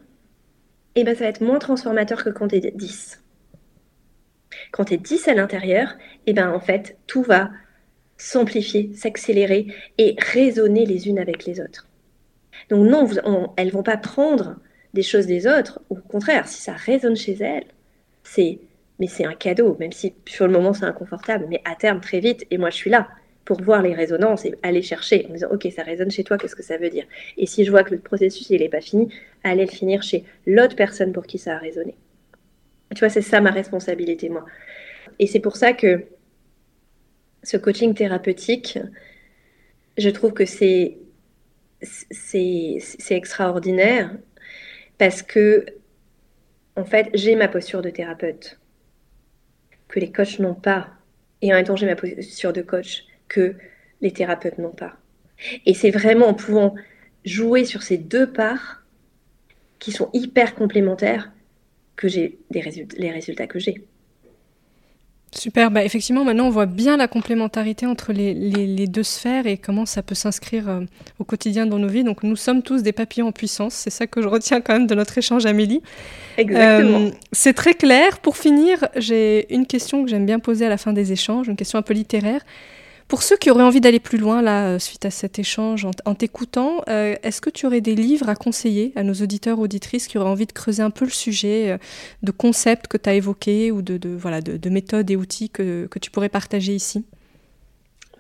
[0.96, 3.24] eh ben, ça va être moins transformateur que quand tu es 10.
[4.72, 5.96] Quand tu es 10 à l'intérieur,
[6.28, 7.50] eh ben, en fait, tout va
[8.18, 11.88] s'amplifier, s'accélérer et résonner les unes avec les autres.
[12.70, 13.08] Donc non,
[13.56, 14.58] elles ne vont pas prendre
[14.94, 15.82] des choses des autres.
[15.90, 17.66] Au contraire, si ça résonne chez elles,
[18.24, 18.60] c'est
[19.00, 22.20] mais c'est un cadeau, même si sur le moment c'est inconfortable, mais à terme très
[22.20, 23.08] vite, et moi je suis là
[23.46, 26.56] pour voir les résonances et aller chercher en disant ok ça résonne chez toi, qu'est-ce
[26.56, 27.06] que ça veut dire?
[27.38, 29.12] Et si je vois que le processus il n'est pas fini,
[29.44, 31.96] aller le finir chez l'autre personne pour qui ça a résonné.
[32.96, 34.46] Tu vois, c'est ça ma responsabilité moi.
[35.20, 36.06] Et c'est pour ça que
[37.44, 38.80] ce coaching thérapeutique,
[39.98, 40.98] je trouve que c'est
[41.82, 42.82] c'est
[43.12, 44.12] extraordinaire
[44.98, 45.66] parce que
[46.76, 48.60] en fait j'ai ma posture de thérapeute
[49.90, 50.90] que les coachs n'ont pas
[51.42, 53.56] et en même temps j'ai ma posture de coach que
[54.02, 54.98] les thérapeutes n'ont pas.
[55.66, 56.76] Et c'est vraiment en pouvant
[57.26, 58.84] jouer sur ces deux parts
[59.80, 61.32] qui sont hyper complémentaires
[61.96, 62.62] que j'ai les
[63.12, 63.84] résultats que j'ai.
[65.32, 69.86] Super, bah effectivement, maintenant on voit bien la complémentarité entre les, deux sphères et comment
[69.86, 70.82] ça peut s'inscrire euh,
[71.20, 72.04] au quotidien dans nos vies.
[72.04, 74.88] Donc nous sommes tous des papillons en puissance, c'est ça que je retiens quand même
[74.88, 75.82] de notre échange, Amélie.
[76.38, 77.00] Exactement.
[77.00, 78.20] Euh, c'est très clair.
[78.20, 81.56] Pour finir, j'ai une question que j'aime bien poser à la fin des échanges, une
[81.56, 82.42] question un peu littéraire.
[83.10, 86.14] Pour ceux qui auraient envie d'aller plus loin, là, euh, suite à cet échange, en,
[86.14, 90.20] t'écoutant, euh, est-ce que tu aurais des livres à conseiller à nos auditeurs, auditrices qui
[90.20, 91.78] auraient envie de creuser un peu le sujet, euh,
[92.22, 95.98] de concepts que tu as évoqués ou de, voilà, de, méthodes et outils que, que
[95.98, 97.04] tu pourrais partager ici?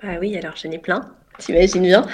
[0.02, 2.08] Ah oui, alors j'en ai plein, t'imagines bien.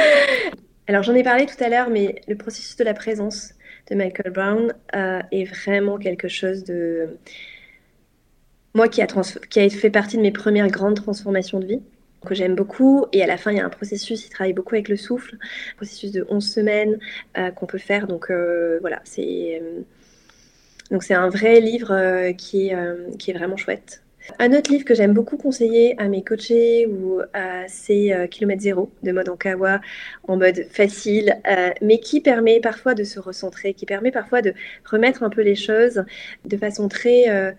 [0.86, 3.52] alors j'en ai parlé tout à l'heure, mais le processus de la présence,
[3.90, 7.18] de Michael Brown est vraiment quelque chose de...
[8.74, 9.06] Moi qui a,
[9.50, 11.80] qui a fait partie de mes premières grandes transformations de vie,
[12.26, 13.06] que j'aime beaucoup.
[13.12, 15.36] Et à la fin, il y a un processus, il travaille beaucoup avec le souffle,
[15.36, 16.98] un processus de 11 semaines
[17.38, 18.06] euh, qu'on peut faire.
[18.06, 19.62] Donc euh, voilà, c'est
[20.90, 22.76] donc c'est un vrai livre qui, est,
[23.18, 24.02] qui est vraiment chouette.
[24.38, 27.20] Un autre livre que j'aime beaucoup conseiller à mes coachés ou
[27.68, 29.80] c'est euh, Kilomètre Zéro de mode Ankawa
[30.26, 34.54] en mode facile, euh, mais qui permet parfois de se recentrer, qui permet parfois de
[34.84, 36.04] remettre un peu les choses
[36.44, 37.52] de façon très euh,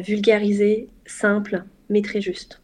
[0.00, 2.60] vulgarisée, simple, mais très juste.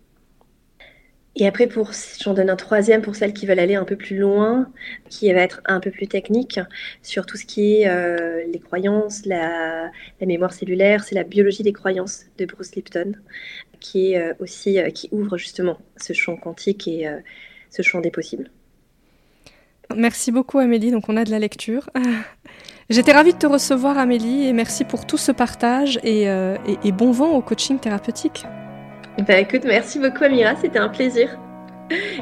[1.36, 1.90] Et après, pour,
[2.22, 4.70] j'en donne un troisième pour celles qui veulent aller un peu plus loin,
[5.08, 6.60] qui va être un peu plus technique
[7.02, 9.90] sur tout ce qui est euh, les croyances, la,
[10.24, 13.14] mémoire cellulaire, c'est la biologie des croyances de Bruce Lipton,
[13.80, 17.08] qui est euh, aussi euh, qui ouvre justement ce champ quantique et
[17.70, 18.50] ce champ des possibles.
[19.94, 21.90] Merci beaucoup Amélie, donc on a de la lecture.
[22.90, 27.10] J'étais ravie de te recevoir Amélie et merci pour tout ce partage et, et bon
[27.10, 28.44] vent au coaching thérapeutique.
[29.18, 31.38] Bah écoute, merci beaucoup Amira, c'était un plaisir.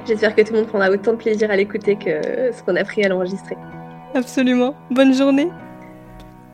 [0.06, 2.84] J'espère que tout le monde prendra autant de plaisir à l'écouter que ce qu'on a
[2.84, 3.56] pris à l'enregistrer.
[4.14, 4.74] Absolument.
[4.90, 5.48] Bonne journée.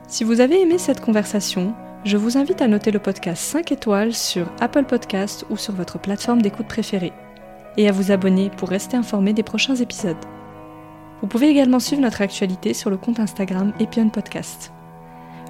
[0.07, 1.75] Si vous avez aimé cette conversation,
[2.05, 5.99] je vous invite à noter le podcast 5 étoiles sur Apple Podcast ou sur votre
[5.99, 7.13] plateforme d'écoute préférée
[7.77, 10.17] et à vous abonner pour rester informé des prochains épisodes.
[11.21, 14.73] Vous pouvez également suivre notre actualité sur le compte Instagram Epion Podcast.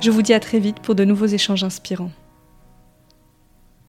[0.00, 2.10] Je vous dis à très vite pour de nouveaux échanges inspirants.